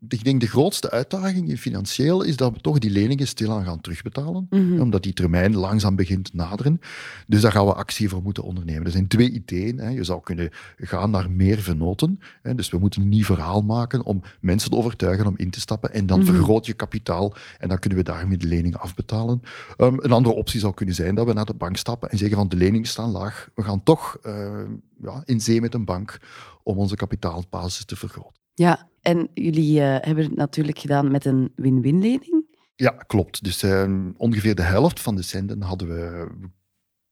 Ik 0.08 0.24
denk 0.24 0.42
de 0.42 0.48
grootste 0.48 0.92
uitdaging 0.92 1.60
financieel 1.60 2.22
is 2.22 2.36
dat 2.38 2.54
we 2.54 2.62
toch 2.62 2.80
die 2.80 2.90
leningen 2.90 3.28
stilaan 3.28 3.66
gaan 3.66 3.82
terugbetalen. 3.82 4.48
Mhm. 4.50 4.80
Omdat 4.82 5.04
die 5.04 5.14
termijn 5.14 5.56
langzaam 5.56 5.96
begint 5.96 6.26
te 6.26 6.32
naderen. 6.34 6.80
Dus 7.28 7.42
daar 7.42 7.52
gaan 7.52 7.66
we 7.66 7.74
actie 7.74 8.10
voor 8.10 8.22
moeten 8.22 8.44
ondernemen. 8.44 8.86
Er 8.86 8.92
zijn 8.92 9.08
twee 9.08 9.30
ideeën. 9.32 9.78
Hè. 9.78 9.90
Je 9.90 10.04
zou 10.04 10.22
kunnen 10.22 10.50
gaan 10.78 11.10
naar 11.10 11.32
meer 11.32 11.60
vernoten. 11.62 12.20
Hè. 12.42 12.56
Dus 12.56 12.70
we 12.70 12.78
moeten 12.78 13.02
een 13.02 13.10
nieuw 13.10 13.24
verhaal 13.24 13.62
maken 13.62 14.04
om 14.04 14.22
mensen 14.42 14.70
te 14.70 14.76
overtuigen 14.78 15.28
om 15.28 15.34
in 15.38 15.50
te 15.50 15.60
stappen. 15.60 15.94
En 15.94 16.06
dan 16.06 16.20
Mhm. 16.20 16.34
vergroot 16.34 16.66
je 16.66 16.74
kapitaal 16.74 17.34
en 17.60 17.70
dan 17.70 17.80
kunnen 17.80 17.98
we 18.00 18.04
daarmee 18.04 18.38
de 18.38 18.48
lening 18.48 18.78
afbetalen. 18.78 19.42
Ehm, 19.78 19.96
een 19.98 20.12
andere 20.12 20.36
optie 20.36 20.60
zou 20.60 20.74
kunnen 20.74 20.96
zijn 20.96 21.16
dat 21.16 21.26
we 21.26 21.34
naar 21.34 21.46
de 21.46 21.54
bank 21.54 21.78
stappen 21.78 22.10
en 22.10 22.18
zeggen 22.18 22.38
van 22.38 22.50
de 22.50 22.56
leningen 22.56 22.88
staan 22.88 23.12
laag. 23.12 23.50
We 23.56 23.64
gaan 23.64 23.84
toch 23.84 24.18
eh, 24.24 24.62
ja, 25.02 25.22
in 25.26 25.42
zee 25.42 25.62
met 25.62 25.74
een 25.74 25.86
bank 25.86 26.20
om 26.64 26.78
onze 26.78 26.96
kapitaalbasis 26.96 27.86
te 27.86 27.96
vergroten. 27.96 28.44
Ja, 28.56 28.90
en 29.02 29.30
jullie 29.34 29.82
eh, 29.82 29.98
hebben 30.00 30.24
het 30.24 30.36
natuurlijk 30.36 30.80
gedaan 30.80 31.12
met 31.12 31.26
een 31.26 31.52
win-win-lening. 31.56 32.46
Ja, 32.76 32.90
klopt. 32.90 33.44
Dus 33.44 33.64
eh, 33.64 33.94
ongeveer 34.18 34.56
de 34.56 34.62
helft 34.62 35.02
van 35.02 35.16
de 35.16 35.22
centen 35.22 35.62
hadden 35.62 35.88
we 35.88 36.28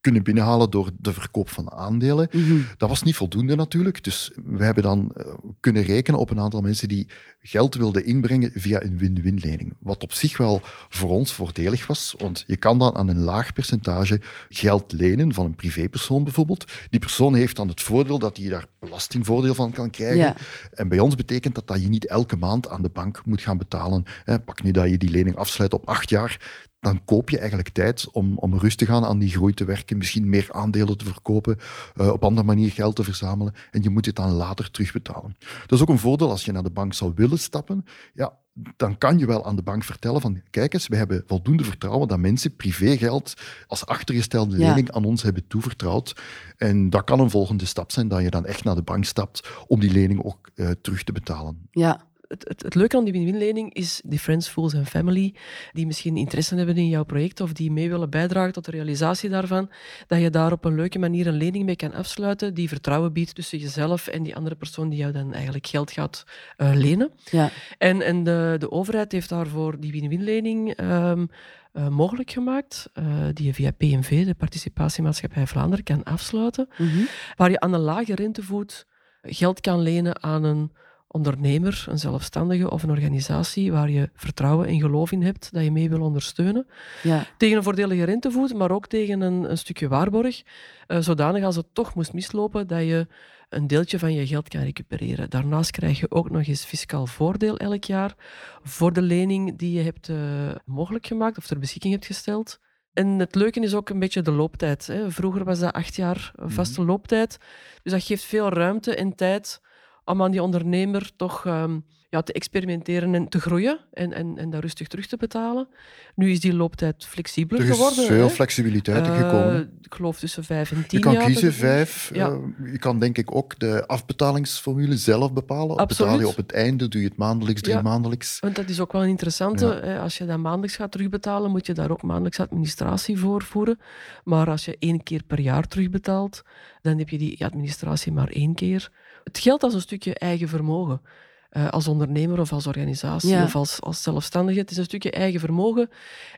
kunnen 0.03 0.24
binnenhalen 0.24 0.69
door 0.69 0.89
de 1.00 1.13
verkoop 1.13 1.50
van 1.50 1.72
aandelen. 1.72 2.27
Mhm. 2.31 2.57
Dat 2.77 2.89
was 2.89 3.03
niet 3.03 3.15
voldoende 3.15 3.55
natuurlijk. 3.55 4.03
Dus 4.03 4.31
we 4.45 4.63
hebben 4.63 4.83
dan 4.83 5.12
eh, 5.15 5.33
kunnen 5.60 5.83
rekenen 5.83 6.19
op 6.19 6.29
een 6.29 6.39
aantal 6.39 6.62
mensen 6.62 6.88
die 6.88 7.07
geld 7.41 7.75
wilden 7.75 8.05
inbrengen 8.05 8.51
via 8.53 8.83
een 8.83 8.98
win-win-lening. 8.98 9.74
Wat 9.79 10.03
op 10.03 10.13
zich 10.13 10.38
wel 10.38 10.62
voor 10.89 11.10
ons 11.10 11.33
voordelig 11.33 11.88
was, 11.88 12.15
want 12.17 12.43
je 12.48 12.57
kan 12.57 12.79
dan 12.79 12.95
aan 12.95 13.07
een 13.07 13.19
laag 13.19 13.53
percentage 13.53 14.22
geld 14.50 14.91
lenen 14.91 15.33
van 15.33 15.45
een 15.45 15.55
privépersoon 15.55 16.24
bijvoorbeeld. 16.24 16.72
Die 16.89 17.00
persoon 17.00 17.36
heeft 17.36 17.55
dan 17.55 17.67
het 17.67 17.81
voordeel 17.81 18.19
dat 18.19 18.38
hij 18.38 18.50
daar 18.50 18.65
belastingvoordeel 18.80 19.56
van 19.56 19.71
kan 19.71 19.89
krijgen. 19.89 20.17
Ja. 20.17 20.36
En 20.73 20.88
bij 20.88 20.99
ons 20.99 21.15
betekent 21.15 21.56
dat 21.56 21.67
dat 21.67 21.82
je 21.82 21.89
niet 21.89 22.08
elke 22.08 22.36
maand 22.36 22.69
aan 22.69 22.82
de 22.82 22.89
bank 22.89 23.25
moet 23.25 23.41
gaan 23.41 23.58
betalen. 23.58 24.04
Hè, 24.23 24.39
Pak 24.39 24.63
nu 24.63 24.71
dat 24.71 24.89
je 24.89 24.97
die 24.97 25.10
lening 25.10 25.36
afsluit 25.36 25.73
op 25.73 25.88
acht 25.88 26.10
jaar, 26.10 26.62
dan 26.84 27.06
koop 27.06 27.30
je 27.30 27.38
eigenlijk 27.38 27.69
tijd 27.69 28.08
om, 28.12 28.38
om 28.38 28.58
rustig 28.58 28.89
aan 28.89 29.06
aan 29.06 29.19
die 29.19 29.30
groei 29.30 29.54
te 29.54 29.65
werken, 29.65 29.98
misschien 29.98 30.30
meer 30.30 30.48
aandelen 30.52 30.98
te 30.98 31.06
verkopen, 31.06 31.58
eh, 31.96 32.08
op 32.10 32.24
andere 32.24 32.46
manier 32.48 32.72
geld 32.72 32.96
te 32.96 33.04
verzamelen 33.04 33.54
en 33.72 33.82
je 33.84 33.89
moet 33.89 34.06
het 34.06 34.15
dan 34.15 34.32
later 34.32 34.72
terugbetalen. 34.72 35.36
Dat 35.39 35.72
is 35.72 35.82
ook 35.82 35.89
een 35.89 36.00
voordeel 36.00 36.30
als 36.30 36.46
je 36.46 36.52
naar 36.52 36.63
de 36.63 36.69
bank 36.69 36.93
zou 36.93 37.12
willen 37.15 37.39
stappen. 37.39 37.86
Ja, 38.13 38.38
dan 38.76 38.98
kan 38.98 39.17
je 39.19 39.26
wel 39.26 39.46
aan 39.46 39.56
de 39.56 39.62
bank 39.63 39.84
vertellen 39.84 40.22
van 40.22 40.41
kijk 40.50 40.74
eens, 40.74 40.88
we 40.88 40.96
hebben 40.96 41.24
voldoende 41.28 41.63
vertrouwen 41.63 42.08
dat 42.08 42.19
mensen 42.19 42.56
privégeld 42.56 43.34
als 43.67 43.86
achtergestelde 43.86 44.58
Ja. 44.58 44.67
lening 44.67 44.91
aan 44.91 45.06
ons 45.06 45.22
hebben 45.24 45.48
toevertrouwd. 45.48 46.15
En 46.58 46.89
dat 46.89 47.04
kan 47.04 47.19
een 47.19 47.30
volgende 47.30 47.65
stap 47.65 47.91
zijn, 47.91 48.08
dat 48.08 48.22
je 48.22 48.30
dan 48.30 48.46
echt 48.46 48.63
naar 48.63 48.76
de 48.76 48.82
bank 48.82 49.06
stapt 49.06 49.48
om 49.67 49.80
die 49.80 49.91
lening 49.91 50.24
ook 50.24 50.50
eh, 50.56 50.69
terug 50.82 51.04
te 51.04 51.12
betalen. 51.12 51.67
Ja, 51.72 52.02
Het, 52.34 52.48
het, 52.48 52.63
het 52.63 52.76
leuke 52.76 52.98
aan 52.98 53.04
die 53.04 53.13
win-win-lening 53.13 53.74
is 53.74 54.02
die 54.06 54.19
friends, 54.19 54.48
fools 54.48 54.74
en 54.74 54.86
family 54.86 55.34
die 55.72 55.86
misschien 55.86 56.17
interesse 56.17 56.56
hebben 56.56 56.78
in 56.78 56.88
jouw 56.88 57.04
project 57.04 57.41
of 57.41 57.54
die 57.54 57.72
mee 57.72 57.89
willen 57.89 58.10
bijdragen 58.10 58.54
tot 58.54 58.65
de 58.65 58.72
realisatie 58.72 59.30
daarvan, 59.30 59.69
dat 60.08 60.19
je 60.22 60.30
daar 60.30 60.52
op 60.52 60.65
een 60.65 60.76
leuke 60.76 61.00
manier 61.00 61.28
een 61.28 61.38
lening 61.38 61.65
mee 61.65 61.76
kan 61.76 61.93
afsluiten 61.93 62.54
die 62.54 62.67
vertrouwen 62.67 63.13
biedt 63.13 63.36
tussen 63.36 63.58
jezelf 63.58 64.08
en 64.08 64.24
die 64.24 64.36
andere 64.36 64.56
persoon 64.56 64.89
die 64.89 65.00
jou 65.00 65.12
dan 65.12 65.34
eigenlijk 65.34 65.67
geld 65.67 65.91
gaat 65.91 66.24
eh, 66.58 66.72
lenen. 66.74 67.12
ja. 67.32 67.50
En, 67.78 68.02
en 68.02 68.24
de, 68.24 68.56
de 68.60 68.72
overheid 68.72 69.12
heeft 69.12 69.30
daarvoor 69.30 69.80
die 69.80 69.91
win-win-lening 69.91 70.74
ehm, 70.74 71.26
eh, 71.72 71.88
mogelijk 71.88 72.32
gemaakt, 72.32 72.89
eh, 72.93 73.06
die 73.34 73.46
je 73.46 73.54
via 73.54 73.72
PMV, 73.72 74.26
de 74.26 74.36
Participatiemaatschappij 74.36 75.48
Vlaanderen, 75.48 75.84
kan 75.84 76.04
afsluiten 76.04 76.67
Mhm. 76.78 77.00
waar 77.36 77.50
je 77.50 77.60
aan 77.60 77.74
een 77.74 77.80
lage 77.80 78.15
rentevoet 78.15 78.86
geld 79.22 79.62
kan 79.62 79.80
lenen 79.82 80.24
aan 80.24 80.43
een 80.43 80.72
ondernemer, 81.13 81.86
een 81.89 81.99
zelfstandige 81.99 82.69
of 82.69 82.84
een 82.84 82.89
organisatie 82.89 83.71
waar 83.71 83.89
je 83.89 84.10
vertrouwen 84.15 84.67
en 84.67 84.80
geloof 84.80 85.12
in 85.12 85.21
hebt 85.21 85.49
dat 85.54 85.63
je 85.63 85.71
mee 85.71 85.89
wil 85.89 86.02
ondersteunen. 86.02 86.67
ja. 87.04 87.26
Tegen 87.38 87.58
een 87.58 87.63
voordelige 87.63 88.04
rentevoet, 88.04 88.54
maar 88.54 88.71
ook 88.71 88.88
tegen 88.88 89.21
een, 89.21 89.49
een 89.49 89.58
stukje 89.58 89.88
waarborg, 89.88 90.43
eh, 90.88 90.99
zodanig 90.99 91.43
als 91.43 91.56
het 91.56 91.65
toch 91.73 91.95
moest 91.95 92.13
mislopen 92.13 92.67
dat 92.67 92.82
je 92.82 93.08
een 93.49 93.67
deeltje 93.67 93.99
van 93.99 94.13
je 94.13 94.28
geld 94.28 94.47
kan 94.47 94.62
recupereren. 94.62 95.30
Daarnaast 95.30 95.71
krijg 95.71 95.99
je 95.99 96.12
ook 96.12 96.30
nog 96.30 96.47
eens 96.47 96.65
fiscaal 96.65 97.06
voordeel 97.06 97.58
elk 97.58 97.84
jaar 97.84 98.15
voor 98.63 98.93
de 98.93 99.02
lening 99.02 99.58
die 99.58 99.78
je 99.78 99.84
hebt 99.84 100.10
eh, 100.10 100.17
mogelijk 100.65 101.08
gemaakt 101.08 101.38
of 101.38 101.47
ter 101.47 101.60
beschikking 101.60 101.93
hebt 101.93 102.06
gesteld. 102.06 102.60
En 102.93 103.08
het 103.08 103.36
leuke 103.36 103.60
is 103.60 103.76
ook 103.76 103.89
een 103.89 103.99
beetje 103.99 104.21
de 104.21 104.32
looptijd. 104.32 104.88
Hè. 104.88 105.12
Vroeger 105.12 105.43
was 105.43 105.60
dat 105.60 105.73
acht 105.73 105.95
jaar 105.95 106.32
vaste 106.36 106.86
looptijd. 106.86 107.38
Dus 107.84 107.91
dat 107.91 108.04
geeft 108.04 108.23
veel 108.23 108.49
ruimte 108.49 108.95
en 108.95 109.15
tijd 109.15 109.62
om 110.06 110.22
aan 110.24 110.32
die 110.32 110.42
ondernemer 110.44 111.12
toch 111.16 111.46
ehm, 111.46 111.80
ja, 112.10 112.22
te 112.22 112.34
experimenteren 112.34 113.16
en 113.16 113.30
te 113.30 113.39
groeien 113.39 113.80
en, 113.94 114.13
en, 114.13 114.38
en 114.38 114.50
dat 114.50 114.62
rustig 114.62 114.88
terug 114.88 115.06
te 115.08 115.18
betalen. 115.18 115.68
Nu 116.16 116.32
is 116.32 116.39
die 116.39 116.54
looptijd 116.54 117.06
flexibeler 117.06 117.63
Er 117.63 117.70
is 117.70 117.76
geworden. 117.76 118.06
veel 118.06 118.24
hè. 118.28 118.30
flexibiliteit 118.30 119.08
Eh, 119.08 119.16
gekomen. 119.18 119.78
ik 119.82 119.94
geloof 119.94 120.20
tussen 120.20 120.44
vijf 120.44 120.72
en 120.72 120.88
tien 120.88 121.00
Je 121.00 121.06
kan 121.06 121.13
jaar. 121.13 121.26
kiezen, 121.26 121.54
vijf. 121.54 122.12
Ja. 122.13 122.30
eh, 122.30 122.72
je 122.72 122.78
kan 122.80 123.00
denk 123.00 123.18
ik 123.18 123.36
ook 123.36 123.60
de 123.60 123.88
afbetalingsformule 123.88 124.98
zelf 124.98 125.34
bepalen. 125.34 125.78
Absoluut. 125.78 126.12
Betaal 126.12 126.26
je 126.28 126.32
op 126.32 126.36
het 126.38 126.52
einde, 126.52 126.88
doe 126.88 127.02
je 127.02 127.08
het 127.08 127.18
maandelijks, 127.18 127.62
drie 127.62 127.76
Ja. 127.76 127.82
maandelijks. 127.82 128.39
Want 128.39 128.56
dat 128.56 128.70
is 128.70 128.80
ook 128.80 128.92
wel 128.92 129.04
een 129.04 129.10
interessante. 129.10 129.66
Ja. 129.66 129.80
hè. 129.80 130.00
Als 130.00 130.18
je 130.18 130.26
dat 130.26 130.38
maandelijks 130.38 130.76
gaat 130.76 130.92
terugbetalen, 130.92 131.52
moet 131.52 131.66
je 131.66 131.74
daar 131.74 131.92
ook 131.92 132.02
maandelijks 132.02 132.39
administratie 132.39 133.18
voor 133.20 133.44
voeren. 133.44 133.80
Maar 134.24 134.50
als 134.50 134.66
je 134.66 134.76
één 134.80 135.04
keer 135.04 135.24
per 135.28 135.39
jaar 135.39 135.68
terugbetaalt, 135.68 136.42
dan 136.82 136.98
heb 136.98 137.10
je 137.10 137.18
die 137.18 137.46
administratie 137.46 138.12
maar 138.12 138.30
één 138.30 138.56
keer. 138.56 138.89
Het 139.23 139.39
geldt 139.39 139.63
als 139.63 139.73
een 139.73 139.81
stukje 139.81 140.13
eigen 140.15 140.47
vermogen. 140.47 141.01
eh, 141.49 141.69
als 141.69 141.88
ondernemer 141.88 142.39
of 142.39 142.53
als 142.53 142.67
organisatie 142.67 143.29
Ja. 143.29 143.43
of 143.43 143.55
als, 143.55 143.81
als 143.81 144.03
zelfstandige. 144.03 144.59
Het 144.59 144.71
is 144.71 144.77
een 144.77 144.83
stukje 144.83 145.12
eigen 145.12 145.39
vermogen. 145.39 145.89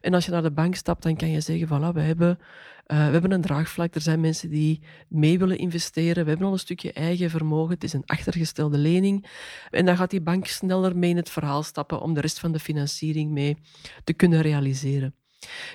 En 0.01 0.13
als 0.13 0.25
je 0.25 0.31
naar 0.31 0.41
de 0.41 0.51
bank 0.51 0.75
stapt, 0.75 1.03
dan 1.03 1.15
kan 1.15 1.29
je 1.29 1.41
zeggen, 1.41 1.67
voilà, 1.67 1.93
we 1.93 2.01
hebben, 2.01 2.39
eh, 2.85 2.97
we 3.05 3.11
hebben 3.11 3.31
een 3.31 3.41
draagvlak. 3.41 3.95
Er 3.95 4.01
zijn 4.01 4.19
mensen 4.19 4.49
die 4.49 4.81
mee 5.07 5.39
willen 5.39 5.57
investeren. 5.57 6.23
We 6.23 6.29
hebben 6.29 6.47
al 6.47 6.53
een 6.53 6.59
stukje 6.59 6.93
eigen 6.93 7.29
vermogen. 7.29 7.73
Het 7.73 7.83
is 7.83 7.93
een 7.93 8.03
achtergestelde 8.05 8.77
lening. 8.77 9.25
En 9.69 9.85
dan 9.85 9.97
gaat 9.97 10.09
die 10.09 10.21
bank 10.21 10.45
sneller 10.47 10.97
mee 10.97 11.09
in 11.09 11.15
het 11.17 11.29
verhaal 11.29 11.63
stappen 11.63 12.01
om 12.01 12.13
de 12.13 12.21
rest 12.21 12.39
van 12.39 12.51
de 12.51 12.59
financiering 12.59 13.31
mee 13.31 13.57
te 14.03 14.13
kunnen 14.13 14.41
realiseren. 14.41 15.15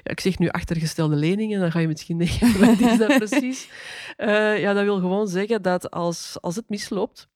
Ja, 0.02 0.10
ik 0.10 0.20
zeg 0.20 0.38
nu 0.38 0.48
achtergestelde 0.48 1.16
leningen, 1.16 1.60
dan 1.60 1.72
ga 1.72 1.78
je 1.78 1.88
misschien 1.88 2.18
denken, 2.18 2.58
wat 2.66 2.80
is 2.80 2.98
dat 2.98 3.16
precies? 3.18 3.68
Eh, 4.16 4.60
ja, 4.60 4.72
dat 4.72 4.84
wil 4.84 4.98
gewoon 4.98 5.28
zeggen 5.28 5.62
dat 5.62 5.90
als, 5.90 6.36
als 6.40 6.56
het 6.56 6.68
misloopt, 6.68 7.28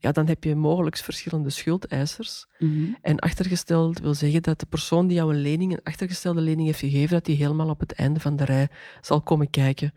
ja, 0.00 0.12
dan 0.12 0.26
heb 0.26 0.44
je 0.44 0.54
mogelijk 0.54 0.96
verschillende 0.96 1.50
schuldeisers. 1.50 2.46
Mhm. 2.58 2.92
En 3.02 3.18
achtergesteld 3.18 4.00
wil 4.00 4.14
zeggen 4.14 4.42
dat 4.42 4.60
de 4.60 4.66
persoon 4.66 5.06
die 5.06 5.16
jou 5.16 5.34
een 5.34 5.40
lening, 5.40 5.72
een 5.72 5.82
achtergestelde 5.82 6.40
lening 6.40 6.66
heeft 6.66 6.78
gegeven, 6.78 7.14
dat 7.14 7.24
die 7.24 7.36
helemaal 7.36 7.68
op 7.68 7.80
het 7.80 7.92
einde 7.92 8.20
van 8.20 8.36
de 8.36 8.44
rij 8.44 8.68
zal 9.00 9.22
komen 9.22 9.50
kijken 9.50 9.92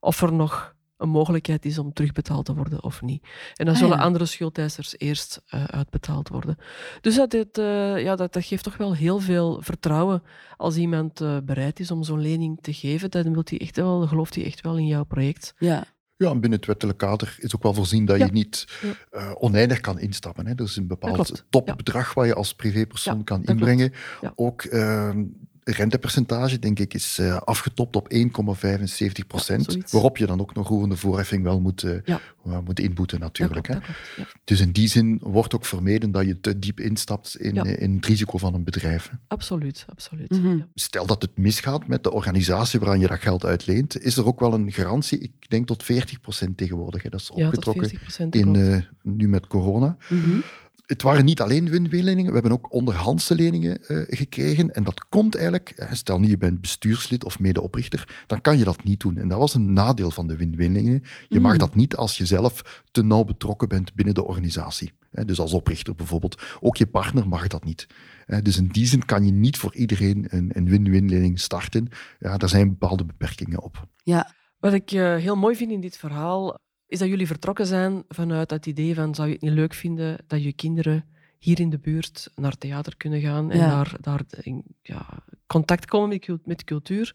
of 0.00 0.22
er 0.22 0.32
nog 0.32 0.75
een 0.96 1.08
mogelijkheid 1.08 1.64
is 1.64 1.78
om 1.78 1.92
terugbetaald 1.92 2.44
te 2.44 2.54
worden 2.54 2.82
of 2.82 3.02
niet. 3.02 3.22
En 3.54 3.64
dan 3.64 3.74
Ah, 3.74 3.80
zullen 3.80 3.96
ja. 3.96 4.02
andere 4.02 4.26
schuldeisers 4.26 4.94
eerst 4.98 5.42
eh, 5.46 5.64
uitbetaald 5.64 6.28
worden. 6.28 6.56
Dus 7.00 7.14
dat, 7.16 7.30
dit, 7.30 7.58
eh, 7.58 8.02
ja, 8.02 8.16
dat, 8.16 8.32
dat 8.32 8.44
geeft 8.44 8.64
toch 8.64 8.76
wel 8.76 8.94
heel 8.94 9.18
veel 9.20 9.62
vertrouwen 9.62 10.22
als 10.56 10.76
iemand 10.76 11.20
eh, 11.20 11.36
bereid 11.44 11.80
is 11.80 11.90
om 11.90 12.02
zo'n 12.02 12.20
lening 12.20 12.58
te 12.60 12.72
geven. 12.72 13.10
Dan 13.10 13.32
wil 13.32 13.42
hij 13.44 13.58
echt 13.58 13.76
wel, 13.76 14.06
gelooft 14.06 14.34
hij 14.34 14.44
echt 14.44 14.60
wel 14.60 14.76
in 14.78 14.86
jouw 14.86 15.04
project. 15.04 15.54
Ja. 15.58 15.84
Ja, 16.18 16.30
en 16.30 16.40
binnen 16.40 16.58
het 16.58 16.68
wettelijk 16.68 16.98
kader 16.98 17.36
is 17.38 17.54
ook 17.54 17.62
wel 17.62 17.74
voorzien 17.74 18.04
dat 18.04 18.18
Ja. 18.18 18.24
je 18.26 18.32
niet 18.32 18.66
Ja. 18.82 18.92
eh, 19.10 19.32
oneindig 19.38 19.80
kan 19.80 19.98
instappen. 19.98 20.46
Hè. 20.46 20.52
Er 20.54 20.64
is 20.64 20.76
een 20.76 20.86
bepaald 20.86 21.44
topbedrag 21.50 22.14
waar 22.14 22.26
je 22.26 22.34
als 22.34 22.54
privépersoon 22.54 23.16
Ja, 23.16 23.22
kan 23.24 23.44
inbrengen. 23.44 23.92
Ja. 24.20 24.32
Ook 24.34 24.62
ehm, 24.62 25.24
rentepercentage, 25.72 26.58
denk 26.58 26.78
ik, 26.78 26.94
is 26.94 27.18
eh, 27.18 27.36
afgetopt 27.36 27.96
op 27.96 28.08
1,75 28.12 29.26
procent. 29.26 29.90
waarop 29.90 30.16
je 30.16 30.26
dan 30.26 30.40
ook 30.40 30.54
nog 30.54 30.68
roerende 30.68 30.96
voorheffing 30.96 31.42
wel 31.42 31.60
moet, 31.60 31.82
eh, 31.82 31.92
Ja. 32.04 32.20
moet 32.64 32.80
inboeten, 32.80 33.20
Dat 33.20 33.28
natuurlijk. 33.28 33.66
klopt, 33.66 33.86
Hè. 33.86 33.88
dat 33.92 33.96
klopt, 34.14 34.30
ja. 34.32 34.40
Dus 34.44 34.60
in 34.60 34.70
die 34.72 34.88
zin 34.88 35.18
wordt 35.22 35.54
ook 35.54 35.64
vermeden 35.64 36.10
dat 36.10 36.26
je 36.26 36.40
te 36.40 36.58
diep 36.58 36.80
instapt 36.80 37.36
in, 37.36 37.54
Ja. 37.54 37.64
eh, 37.64 37.82
in 37.82 37.94
het 37.94 38.06
risico 38.06 38.38
van 38.38 38.54
een 38.54 38.64
bedrijf. 38.64 39.08
hè. 39.10 39.16
Absoluut, 39.28 39.84
absoluut. 39.88 40.30
Mhm. 40.30 40.56
Ja. 40.56 40.66
Stel 40.74 41.06
dat 41.06 41.22
het 41.22 41.38
misgaat 41.38 41.86
met 41.86 42.02
de 42.04 42.12
organisatie 42.12 42.80
waaraan 42.80 43.00
je 43.00 43.06
dat 43.06 43.20
geld 43.20 43.44
uitleent, 43.44 44.00
is 44.02 44.16
er 44.16 44.26
ook 44.26 44.40
wel 44.40 44.54
een 44.54 44.72
garantie, 44.72 45.18
ik 45.18 45.32
denk 45.50 45.66
tot 45.66 45.82
40 45.82 46.20
procent 46.20 46.56
tegenwoordig. 46.56 47.02
Hè. 47.02 47.08
Dat 47.10 47.20
is 47.20 47.26
Ja, 47.26 47.34
tot 47.34 47.46
opgetrokken 47.46 47.88
40 47.88 48.40
in, 48.40 48.56
eh, 48.56 48.76
nu 49.02 49.28
met 49.28 49.46
corona. 49.46 49.96
Mhm. 50.08 50.38
Het 50.86 51.02
waren 51.02 51.24
niet 51.24 51.40
alleen 51.40 51.68
win-win-leningen, 51.70 52.32
we 52.32 52.38
hebben 52.38 52.58
ook 52.58 52.72
onderhandse 52.72 53.34
leningen 53.34 53.86
eh, 53.86 54.02
gekregen. 54.18 54.70
En 54.74 54.84
dat 54.84 55.08
komt 55.08 55.34
eigenlijk, 55.34 55.70
eh, 55.70 55.92
stel 55.92 56.18
nu 56.18 56.28
je 56.28 56.36
bent 56.38 56.60
bestuurslid 56.60 57.24
of 57.24 57.38
medeoprichter, 57.38 58.24
dan 58.26 58.40
kan 58.40 58.58
je 58.58 58.64
dat 58.64 58.84
niet 58.84 59.00
doen. 59.00 59.16
En 59.16 59.28
dat 59.28 59.38
was 59.38 59.54
een 59.54 59.72
nadeel 59.72 60.10
van 60.10 60.26
de 60.26 60.36
win-win-leningen. 60.36 61.02
Je 61.28 61.40
mag 61.40 61.52
Mm. 61.52 61.58
dat 61.58 61.74
niet 61.74 61.96
als 61.96 62.16
je 62.18 62.26
zelf 62.26 62.82
te 62.90 63.02
nauw 63.02 63.24
betrokken 63.24 63.68
bent 63.68 63.94
binnen 63.94 64.14
de 64.14 64.24
organisatie. 64.24 64.92
Hè, 65.10 65.24
Dus 65.24 65.40
als 65.40 65.52
oprichter 65.52 65.94
bijvoorbeeld. 65.94 66.42
Ook 66.60 66.76
je 66.76 66.86
partner 66.86 67.28
mag 67.28 67.46
dat 67.46 67.64
niet. 67.64 67.86
Hè, 68.24 68.42
Dus 68.42 68.56
in 68.56 68.68
die 68.68 68.86
zin 68.86 69.04
kan 69.04 69.24
je 69.24 69.32
niet 69.32 69.56
voor 69.56 69.74
iedereen 69.74 70.26
een, 70.28 70.50
een 70.54 70.68
win-win-lening 70.68 71.40
starten. 71.40 71.88
Ja, 72.18 72.36
daar 72.36 72.48
zijn 72.48 72.68
bepaalde 72.68 73.04
beperkingen 73.04 73.62
op. 73.62 73.86
Ja. 74.02 74.34
Wat 74.58 74.72
ik 74.72 74.92
eh, 74.92 75.16
heel 75.16 75.36
mooi 75.36 75.56
vind 75.56 75.70
in 75.70 75.80
dit 75.80 75.96
verhaal, 75.96 76.58
is 76.88 76.98
dat 76.98 77.08
jullie 77.08 77.26
vertrokken 77.26 77.66
zijn 77.66 78.04
vanuit 78.08 78.48
dat 78.48 78.66
idee 78.66 78.94
van 78.94 79.14
zou 79.14 79.28
je 79.28 79.34
het 79.34 79.42
niet 79.42 79.52
leuk 79.52 79.74
vinden 79.74 80.18
dat 80.26 80.42
je 80.42 80.52
kinderen 80.52 81.04
hier 81.38 81.60
in 81.60 81.70
de 81.70 81.78
buurt 81.78 82.30
naar 82.34 82.58
theater 82.58 82.96
kunnen 82.96 83.20
gaan 83.20 83.50
en 83.50 83.58
Ja. 83.58 83.68
daar, 83.70 83.94
daar 84.00 84.20
in 84.40 84.62
ja, 84.82 85.06
contact 85.46 85.84
komen 85.86 86.08
met, 86.08 86.18
cul- 86.20 86.38
met 86.44 86.64
cultuur. 86.64 87.14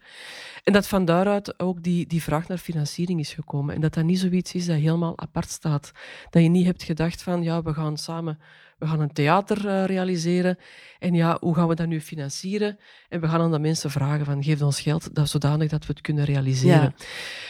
En 0.64 0.74
dat 0.74 0.88
van 0.88 1.06
daaruit 1.06 1.60
ook 1.60 1.84
die, 1.84 2.08
die 2.08 2.24
vraag 2.24 2.48
naar 2.48 2.58
financiering 2.58 3.20
is 3.20 3.34
gekomen. 3.34 3.76
En 3.76 3.82
dat 3.82 3.94
dat 3.94 4.04
niet 4.04 4.20
zoiets 4.20 4.54
is 4.54 4.66
dat 4.66 4.78
helemaal 4.78 5.20
apart 5.20 5.50
staat. 5.50 5.92
Dat 6.30 6.44
je 6.44 6.50
niet 6.50 6.66
hebt 6.66 6.84
gedacht 6.84 7.24
van 7.24 7.44
ja, 7.44 7.62
we 7.62 7.74
gaan 7.74 7.98
samen 7.98 8.40
we 8.78 8.88
gaan 8.88 9.00
een 9.00 9.14
theater 9.14 9.68
eh, 9.68 9.86
realiseren. 9.86 10.58
En 11.00 11.14
ja, 11.14 11.38
hoe 11.40 11.56
gaan 11.56 11.68
we 11.68 11.76
dat 11.76 11.88
nu 11.88 12.02
financieren? 12.02 12.78
En 13.10 13.22
we 13.22 13.28
gaan 13.28 13.42
aan 13.42 13.52
de 13.52 13.60
mensen 13.60 13.92
vragen 13.92 14.26
van 14.26 14.44
geef 14.44 14.62
ons 14.62 14.82
geld 14.82 15.16
dat, 15.16 15.30
zodanig 15.30 15.70
dat 15.70 15.86
we 15.86 15.92
het 15.94 16.02
kunnen 16.02 16.26
realiseren. 16.26 16.82
Ja. 16.82 16.94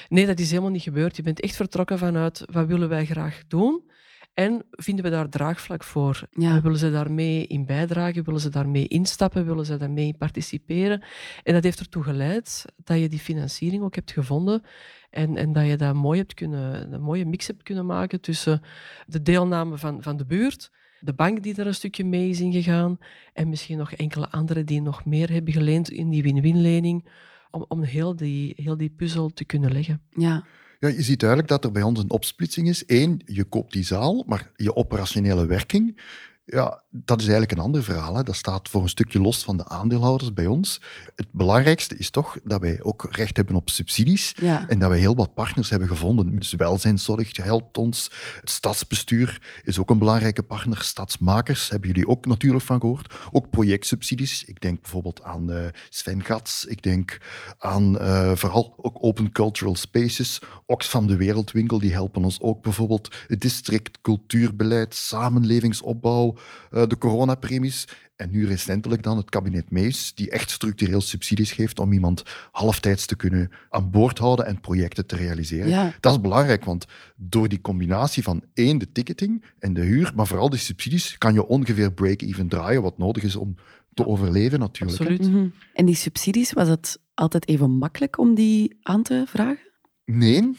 Nee, 0.09 0.25
dat 0.25 0.39
is 0.39 0.49
helemaal 0.49 0.71
niet 0.71 0.81
gebeurd. 0.81 1.15
Je 1.15 1.21
bent 1.21 1.39
echt 1.39 1.55
vertrokken 1.55 1.97
vanuit 1.97 2.43
wat 2.51 2.67
willen 2.67 2.89
wij 2.89 3.05
graag 3.05 3.41
doen 3.47 3.90
en 4.33 4.65
vinden 4.71 5.05
we 5.05 5.11
daar 5.11 5.29
draagvlak 5.29 5.83
voor. 5.83 6.27
Ja. 6.29 6.55
En 6.55 6.61
willen 6.61 6.77
ze 6.77 6.91
daarmee 6.91 7.47
in 7.47 7.65
bijdragen? 7.65 8.23
Willen 8.23 8.39
ze 8.39 8.49
daarmee 8.49 8.87
instappen? 8.87 9.45
Willen 9.45 9.65
ze 9.65 9.77
daarmee 9.77 10.15
participeren? 10.17 11.03
En 11.43 11.53
dat 11.53 11.63
heeft 11.63 11.79
ertoe 11.79 12.03
geleid 12.03 12.65
dat 12.83 12.99
je 12.99 13.09
die 13.09 13.19
financiering 13.19 13.83
ook 13.83 13.95
hebt 13.95 14.11
gevonden 14.11 14.63
en, 15.09 15.37
en 15.37 15.53
dat 15.53 15.65
je 15.67 15.75
dat 15.75 15.95
mooi 15.95 16.19
hebt 16.19 16.33
kunnen, 16.33 16.93
een 16.93 17.01
mooie 17.01 17.25
mix 17.25 17.47
hebt 17.47 17.63
kunnen 17.63 17.85
maken 17.85 18.21
tussen 18.21 18.61
de 19.05 19.21
deelname 19.21 19.77
van, 19.77 20.03
van 20.03 20.17
de 20.17 20.25
buurt, 20.25 20.71
de 20.99 21.13
bank 21.13 21.43
die 21.43 21.55
er 21.55 21.67
een 21.67 21.73
stukje 21.73 22.05
mee 22.05 22.29
is 22.29 22.39
ingegaan 22.39 22.97
en 23.33 23.49
misschien 23.49 23.77
nog 23.77 23.91
enkele 23.91 24.29
anderen 24.29 24.65
die 24.65 24.81
nog 24.81 25.05
meer 25.05 25.31
hebben 25.31 25.53
geleend 25.53 25.89
in 25.89 26.09
die 26.09 26.23
win-win-lening 26.23 27.09
om, 27.51 27.65
om 27.67 27.81
heel, 27.81 28.15
die, 28.15 28.53
heel 28.55 28.77
die 28.77 28.89
puzzel 28.89 29.29
te 29.29 29.45
kunnen 29.45 29.71
leggen. 29.71 30.01
Ja. 30.09 30.45
Ja, 30.81 30.87
je 30.87 31.01
ziet 31.01 31.19
duidelijk 31.19 31.49
dat 31.49 31.63
er 31.63 31.71
bij 31.71 31.81
ons 31.81 31.99
een 31.99 32.09
opsplitsing 32.09 32.67
is. 32.67 32.83
Eén, 32.87 33.21
je 33.25 33.43
koopt 33.43 33.73
die 33.73 33.83
zaal, 33.83 34.23
maar 34.27 34.51
je 34.55 34.75
operationele 34.75 35.45
werking, 35.45 35.97
ja, 36.45 36.83
dat 36.89 37.19
is 37.19 37.27
eigenlijk 37.27 37.51
een 37.51 37.63
ander 37.63 37.83
verhaal. 37.83 38.15
Hè. 38.15 38.23
Dat 38.23 38.35
staat 38.35 38.69
voor 38.69 38.81
een 38.81 38.89
stukje 38.89 39.21
los 39.21 39.43
van 39.43 39.57
de 39.57 39.67
aandeelhouders 39.67 40.33
bij 40.33 40.45
ons. 40.45 40.81
Het 41.15 41.31
belangrijkste 41.31 41.97
is 41.97 42.09
toch 42.09 42.37
dat 42.43 42.61
wij 42.61 42.79
ook 42.83 43.07
recht 43.11 43.37
hebben 43.37 43.55
op 43.55 43.69
subsidies. 43.69 44.35
Ja. 44.39 44.67
En 44.67 44.79
dat 44.79 44.89
wij 44.89 44.99
heel 44.99 45.15
wat 45.15 45.33
partners 45.33 45.69
hebben 45.69 45.87
gevonden. 45.87 46.35
Dus 46.35 46.53
welzijnszorg 46.53 47.37
helpt 47.37 47.77
ons. 47.77 48.11
Het 48.39 48.49
stadsbestuur 48.49 49.41
is 49.63 49.79
ook 49.79 49.89
een 49.89 49.97
belangrijke 49.97 50.43
partner. 50.43 50.81
Stadsmakers 50.81 51.69
hebben 51.69 51.89
jullie 51.89 52.07
ook 52.07 52.25
natuurlijk 52.25 52.63
van 52.63 52.79
gehoord. 52.79 53.13
Ook 53.31 53.49
projectsubsidies. 53.49 54.43
Ik 54.43 54.61
denk 54.61 54.81
bijvoorbeeld 54.81 55.23
aan 55.23 55.51
eh, 55.51 55.65
Sven 55.89 56.23
Gats. 56.23 56.65
Ik 56.65 56.81
denk 56.81 57.17
aan 57.57 57.99
eh, 57.99 58.31
vooral 58.35 58.73
ook 58.77 58.97
Open 58.99 59.31
Cultural 59.31 59.75
Spaces. 59.75 60.41
Oxfam 60.65 61.07
de 61.07 61.15
Wereldwinkel, 61.15 61.79
die 61.79 61.93
helpen 61.93 62.23
ons 62.23 62.41
ook 62.41 62.61
bijvoorbeeld. 62.61 63.15
Het 63.27 63.41
district 63.41 64.01
cultuurbeleid, 64.01 64.95
samenlevingsopbouw, 64.95 66.30
eh, 66.71 66.87
de 66.87 66.97
coronapremies. 66.97 67.87
En 68.15 68.31
nu 68.31 68.47
recentelijk 68.47 69.03
dan 69.03 69.17
het 69.17 69.29
kabinet 69.29 69.71
Mees, 69.71 70.13
die 70.15 70.29
echt 70.29 70.49
structureel 70.49 71.01
subsidies 71.01 71.51
geeft 71.51 71.79
om 71.79 71.93
iemand 71.93 72.23
halftijds 72.51 73.05
te 73.05 73.15
kunnen 73.15 73.51
aan 73.69 73.89
boord 73.91 74.17
houden 74.17 74.45
en 74.45 74.59
projecten 74.59 75.05
te 75.05 75.15
realiseren. 75.15 75.69
Ja. 75.69 75.93
Dat 75.99 76.13
is 76.13 76.21
belangrijk, 76.21 76.65
want 76.65 76.85
door 77.15 77.47
die 77.47 77.61
combinatie 77.61 78.23
van 78.23 78.43
één, 78.53 78.77
de 78.77 78.91
ticketing 78.91 79.45
en 79.59 79.73
de 79.73 79.81
huur, 79.81 80.11
maar 80.15 80.27
vooral 80.27 80.49
de 80.49 80.57
subsidies, 80.57 81.17
kan 81.17 81.33
je 81.33 81.47
ongeveer 81.47 81.93
break-even 81.93 82.47
draaien, 82.47 82.81
wat 82.81 82.97
nodig 82.97 83.23
is 83.23 83.35
om 83.35 83.55
te 83.93 84.05
overleven 84.05 84.59
natuurlijk. 84.59 84.99
Absoluut. 84.99 85.31
Mhm. 85.31 85.47
En 85.73 85.85
die 85.85 85.95
subsidies, 85.95 86.53
was 86.53 86.67
het 86.67 86.99
altijd 87.13 87.47
even 87.47 87.71
makkelijk 87.71 88.17
om 88.17 88.35
die 88.35 88.77
aan 88.81 89.03
te 89.03 89.23
vragen? 89.27 89.69
Nee, 90.05 90.55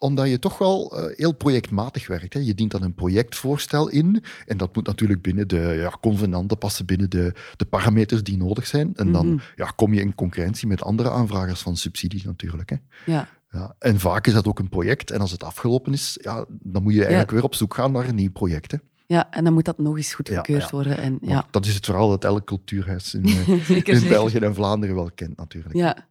omdat 0.00 0.28
je 0.28 0.38
toch 0.38 0.58
wel 0.58 0.98
eh, 0.98 1.16
heel 1.16 1.32
projectmatig 1.32 2.06
werkt. 2.06 2.34
Hè. 2.34 2.40
Je 2.40 2.54
dient 2.54 2.70
dan 2.70 2.82
een 2.82 2.94
projectvoorstel 2.94 3.88
in 3.88 4.22
en 4.46 4.56
dat 4.56 4.74
moet 4.74 4.86
natuurlijk 4.86 5.22
binnen 5.22 5.48
de 5.48 5.76
ja, 5.76 5.92
convenanten 6.00 6.58
passen, 6.58 6.86
binnen 6.86 7.10
de, 7.10 7.32
de 7.56 7.64
parameters 7.64 8.22
die 8.22 8.36
nodig 8.36 8.66
zijn. 8.66 8.92
En 8.96 9.12
dan 9.12 9.26
Mhm. 9.26 9.38
ja, 9.56 9.72
kom 9.76 9.94
je 9.94 10.00
in 10.00 10.14
concurrentie 10.14 10.68
met 10.68 10.82
andere 10.82 11.10
aanvragers 11.10 11.60
van 11.60 11.76
subsidies 11.76 12.24
natuurlijk. 12.24 12.70
Hè. 12.70 12.76
Ja. 13.06 13.28
Ja, 13.52 13.74
en 13.78 14.00
vaak 14.00 14.26
is 14.26 14.32
dat 14.32 14.46
ook 14.46 14.58
een 14.58 14.68
project. 14.68 15.10
En 15.10 15.20
als 15.20 15.30
het 15.30 15.44
afgelopen 15.44 15.92
is, 15.92 16.18
ja, 16.22 16.44
dan 16.48 16.82
moet 16.82 16.94
je 16.94 17.00
eigenlijk 17.00 17.30
weer 17.30 17.42
op 17.42 17.54
zoek 17.54 17.74
gaan 17.74 17.92
naar 17.92 18.08
een 18.08 18.14
nieuw 18.14 18.30
project. 18.30 18.70
Hè. 18.70 18.78
Ja, 19.06 19.30
en 19.30 19.44
dan 19.44 19.52
moet 19.52 19.64
dat 19.64 19.78
nog 19.78 19.96
eens 19.96 20.14
goedgekeurd 20.14 20.62
ja. 20.62 20.68
worden. 20.70 20.98
En, 20.98 21.18
Want 21.20 21.32
ja. 21.32 21.46
Dat 21.50 21.66
is 21.66 21.74
het 21.74 21.84
verhaal 21.84 22.08
dat 22.08 22.24
elk 22.24 22.44
cultuurhuis 22.44 23.14
in, 23.14 23.24
eh, 23.68 23.86
in. 23.86 24.08
België 24.08 24.38
en 24.38 24.54
Vlaanderen 24.54 24.94
wel 24.94 25.10
kent 25.14 25.36
natuurlijk. 25.36 25.74
ja. 25.74 26.08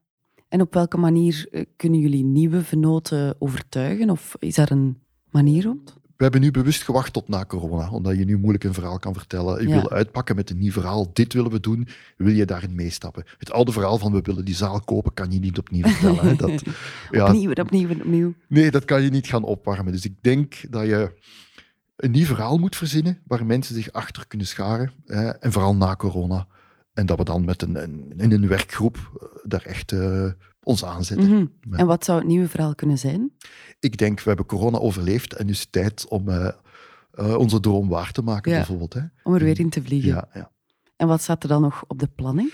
En 0.49 0.61
op 0.61 0.73
welke 0.73 0.97
manier 0.97 1.47
eh, 1.51 1.65
kunnen 1.75 1.99
jullie 1.99 2.23
nieuwe 2.23 2.63
venoten 2.63 3.35
overtuigen? 3.39 4.09
Of 4.09 4.35
is 4.39 4.55
daar 4.55 4.71
een 4.71 4.97
manier 5.29 5.63
rond? 5.63 5.97
We 6.17 6.25
hebben 6.25 6.41
nu 6.43 6.51
bewust 6.51 6.83
gewacht 6.83 7.13
tot 7.13 7.27
na 7.27 7.45
corona, 7.45 7.89
omdat 7.91 8.17
je 8.17 8.25
nu 8.25 8.37
moeilijk 8.37 8.63
een 8.63 8.73
verhaal 8.73 8.99
kan 8.99 9.13
vertellen. 9.13 9.61
Je 9.61 9.67
Ja. 9.67 9.73
wil 9.81 9.89
uitpakken 9.89 10.35
met 10.35 10.49
een 10.49 10.57
nieuw 10.57 10.71
verhaal, 10.71 11.09
dit 11.13 11.33
willen 11.33 11.51
we 11.51 11.59
doen, 11.59 11.87
wil 12.17 12.33
je 12.33 12.45
daarin 12.45 12.75
meestappen. 12.75 13.23
Het 13.37 13.51
oude 13.51 13.71
verhaal 13.71 13.97
van 13.97 14.11
we 14.11 14.21
willen 14.21 14.45
die 14.45 14.55
zaal 14.55 14.79
kopen, 14.81 15.13
kan 15.13 15.31
je 15.31 15.39
niet 15.39 15.57
opnieuw 15.57 15.87
vertellen. 15.87 16.25
Hè. 16.27 16.35
Dat, 16.35 16.63
ja, 17.11 17.25
Opnieuw, 17.27 17.51
opnieuw, 17.51 17.89
opnieuw. 17.89 18.33
nee, 18.47 18.71
dat 18.71 18.85
kan 18.85 19.01
je 19.01 19.09
niet 19.09 19.27
gaan 19.27 19.43
opwarmen. 19.43 19.91
Dus 19.93 20.05
ik 20.05 20.13
denk 20.21 20.55
dat 20.69 20.85
je 20.85 21.11
een 21.95 22.11
nieuw 22.11 22.25
verhaal 22.25 22.57
moet 22.57 22.75
verzinnen 22.75 23.19
waar 23.27 23.45
mensen 23.45 23.75
zich 23.75 23.91
achter 23.91 24.27
kunnen 24.27 24.47
scharen. 24.47 24.91
Hè, 25.05 25.29
en 25.29 25.51
vooral 25.51 25.75
na 25.75 25.95
corona. 25.95 26.47
En 26.99 27.05
dat 27.05 27.17
we 27.17 27.23
dan 27.23 27.45
met 27.45 27.61
een, 27.61 27.83
een, 27.83 28.13
in 28.17 28.31
een 28.31 28.47
werkgroep 28.47 28.95
eh, 28.97 29.27
daar 29.43 29.63
echt 29.63 29.91
eh, 29.91 30.25
ons 30.63 30.85
aanzetten. 30.85 31.29
Mhm. 31.29 31.45
Ja. 31.71 31.77
En 31.77 31.85
wat 31.87 32.05
zou 32.05 32.19
het 32.19 32.27
nieuwe 32.27 32.47
verhaal 32.47 32.75
kunnen 32.75 32.97
zijn? 32.97 33.31
Ik 33.79 33.97
denk, 33.97 34.19
we 34.19 34.27
hebben 34.27 34.45
corona 34.45 34.77
overleefd 34.77 35.33
en 35.33 35.45
nu 35.45 35.51
is 35.51 35.59
het 35.59 35.71
tijd 35.71 36.07
om 36.07 36.29
eh, 36.29 36.49
onze 37.37 37.59
droom 37.59 37.87
waar 37.89 38.11
te 38.11 38.21
maken, 38.21 38.51
Ja. 38.51 38.57
bijvoorbeeld. 38.57 38.93
Hè. 38.93 39.01
Om 39.23 39.33
er 39.33 39.43
weer 39.43 39.59
in 39.59 39.69
te 39.69 39.81
vliegen. 39.81 40.09
Ja, 40.09 40.27
ja. 40.33 40.51
En 40.99 41.07
wat 41.07 41.21
staat 41.21 41.43
er 41.43 41.49
dan 41.49 41.61
nog 41.61 41.83
op 41.87 41.99
de 41.99 42.09
planning? 42.15 42.53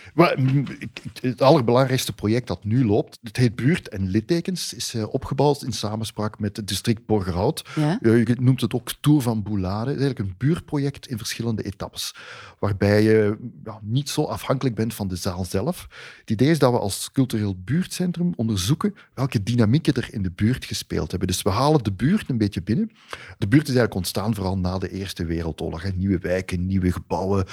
Het 1.21 1.41
allerbelangrijkste 1.41 2.13
project 2.13 2.47
dat 2.47 2.63
nu 2.63 2.85
loopt, 2.85 3.19
het 3.23 3.37
heet 3.37 3.55
Buurt 3.55 3.89
en 3.89 4.07
Littekens, 4.07 4.73
is 4.73 4.93
eh, 4.93 5.13
opgebouwd 5.13 5.63
in 5.63 5.71
samenspraak 5.71 6.39
met 6.39 6.57
het 6.57 6.67
district 6.67 7.05
Borgerhout. 7.05 7.65
Ja? 7.75 7.99
Ja, 8.01 8.13
je 8.13 8.35
noemt 8.39 8.61
het 8.61 8.73
ook 8.73 8.91
Tour 9.01 9.21
van 9.21 9.43
Boulade. 9.43 9.89
Het 9.89 9.99
is 9.99 10.05
eigenlijk 10.05 10.19
een 10.19 10.47
buurtproject 10.47 11.07
in 11.07 11.17
verschillende 11.17 11.63
etappes, 11.63 12.15
waarbij 12.59 13.03
je 13.03 13.37
ja, 13.63 13.79
niet 13.81 14.09
zo 14.09 14.23
afhankelijk 14.23 14.75
bent 14.75 14.93
van 14.93 15.07
de 15.07 15.15
zaal 15.15 15.45
zelf. 15.45 15.87
Het 16.19 16.29
idee 16.29 16.49
is 16.49 16.59
dat 16.59 16.71
we 16.71 16.79
als 16.79 17.11
cultureel 17.11 17.55
buurtcentrum 17.63 18.33
onderzoeken 18.35 18.95
welke 19.13 19.43
dynamieken 19.43 19.93
er 19.93 20.07
in 20.11 20.21
de 20.21 20.31
buurt 20.31 20.65
gespeeld 20.65 21.09
hebben. 21.09 21.27
Dus 21.27 21.41
we 21.41 21.49
halen 21.49 21.83
de 21.83 21.93
buurt 21.93 22.29
een 22.29 22.37
beetje 22.37 22.61
binnen. 22.61 22.91
De 23.37 23.47
buurt 23.47 23.67
is 23.67 23.75
eigenlijk 23.75 23.95
ontstaan 23.95 24.35
vooral 24.35 24.57
na 24.57 24.77
de 24.77 24.89
Eerste 24.89 25.25
Wereldoorlog. 25.25 25.81
Hè. 25.81 25.89
Nieuwe 25.89 26.19
wijken, 26.19 26.65
nieuwe 26.65 26.91
gebouwen. 26.91 27.45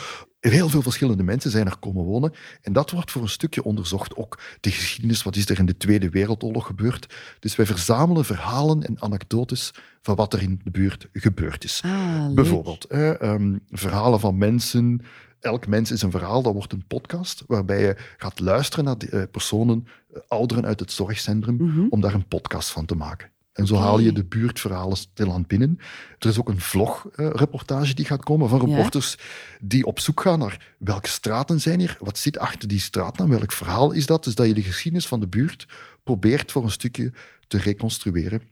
Heel 0.50 0.68
veel 0.68 0.82
verschillende 0.82 1.22
mensen 1.22 1.50
zijn 1.50 1.66
er 1.66 1.78
komen 1.78 2.04
wonen. 2.04 2.32
En 2.62 2.72
dat 2.72 2.90
wordt 2.90 3.10
voor 3.10 3.22
een 3.22 3.28
stukje 3.28 3.64
onderzocht. 3.64 4.16
Ook 4.16 4.38
de 4.60 4.70
geschiedenis, 4.70 5.22
wat 5.22 5.36
is 5.36 5.48
er 5.48 5.58
in 5.58 5.66
de 5.66 5.76
Tweede 5.76 6.08
Wereldoorlog 6.10 6.66
gebeurd. 6.66 7.14
Dus 7.40 7.56
wij 7.56 7.66
verzamelen 7.66 8.24
verhalen 8.24 8.82
en 8.82 8.96
anekdotes 9.02 9.70
van 10.02 10.14
wat 10.16 10.32
er 10.32 10.42
in 10.42 10.60
de 10.64 10.70
buurt 10.70 11.08
gebeurd 11.12 11.64
is. 11.64 11.80
Ah. 11.84 12.34
Bijvoorbeeld 12.34 12.84
ehm, 12.84 13.56
verhalen 13.70 14.20
van 14.20 14.38
mensen. 14.38 15.00
Elk 15.40 15.66
mens 15.66 15.90
is 15.90 16.02
een 16.02 16.10
verhaal, 16.10 16.42
dat 16.42 16.52
wordt 16.52 16.72
een 16.72 16.86
podcast, 16.86 17.44
waarbij 17.46 17.80
je 17.80 17.96
gaat 18.16 18.40
luisteren 18.40 18.84
naar 18.84 18.96
eh, 18.96 19.22
personen, 19.30 19.86
eh, 20.14 20.20
ouderen 20.28 20.66
uit 20.66 20.80
het 20.80 20.92
zorgcentrum, 20.92 21.56
Mhm. 21.56 21.86
om 21.90 22.00
daar 22.00 22.14
een 22.14 22.28
podcast 22.28 22.70
van 22.70 22.86
te 22.86 22.94
maken. 22.94 23.31
En 23.52 23.66
zo 23.66 23.76
haal 23.76 23.98
je 23.98 24.12
de 24.12 24.24
buurtverhalen 24.24 24.96
stilaan 24.96 25.44
binnen. 25.46 25.78
Er 26.18 26.28
is 26.28 26.38
ook 26.38 26.48
een 26.48 26.60
vlogreportage 26.60 27.94
die 27.94 28.04
gaat 28.04 28.24
komen 28.24 28.48
van 28.48 28.68
Ja. 28.68 28.74
reporters 28.74 29.16
die 29.60 29.86
op 29.86 30.00
zoek 30.00 30.20
gaan 30.20 30.38
naar 30.38 30.74
welke 30.78 31.08
straten 31.08 31.60
zijn 31.60 31.78
hier, 31.78 31.96
wat 32.00 32.18
zit 32.18 32.38
achter 32.38 32.68
die 32.68 32.80
straatnaam, 32.80 33.28
welk 33.28 33.52
verhaal 33.52 33.92
is 33.92 34.06
dat. 34.06 34.24
Dus 34.24 34.34
dat 34.34 34.46
je 34.46 34.54
de 34.54 34.62
geschiedenis 34.62 35.06
van 35.06 35.20
de 35.20 35.28
buurt 35.28 35.66
probeert 36.02 36.52
voor 36.52 36.64
een 36.64 36.70
stukje 36.70 37.12
te 37.48 37.58
reconstrueren. 37.58 38.42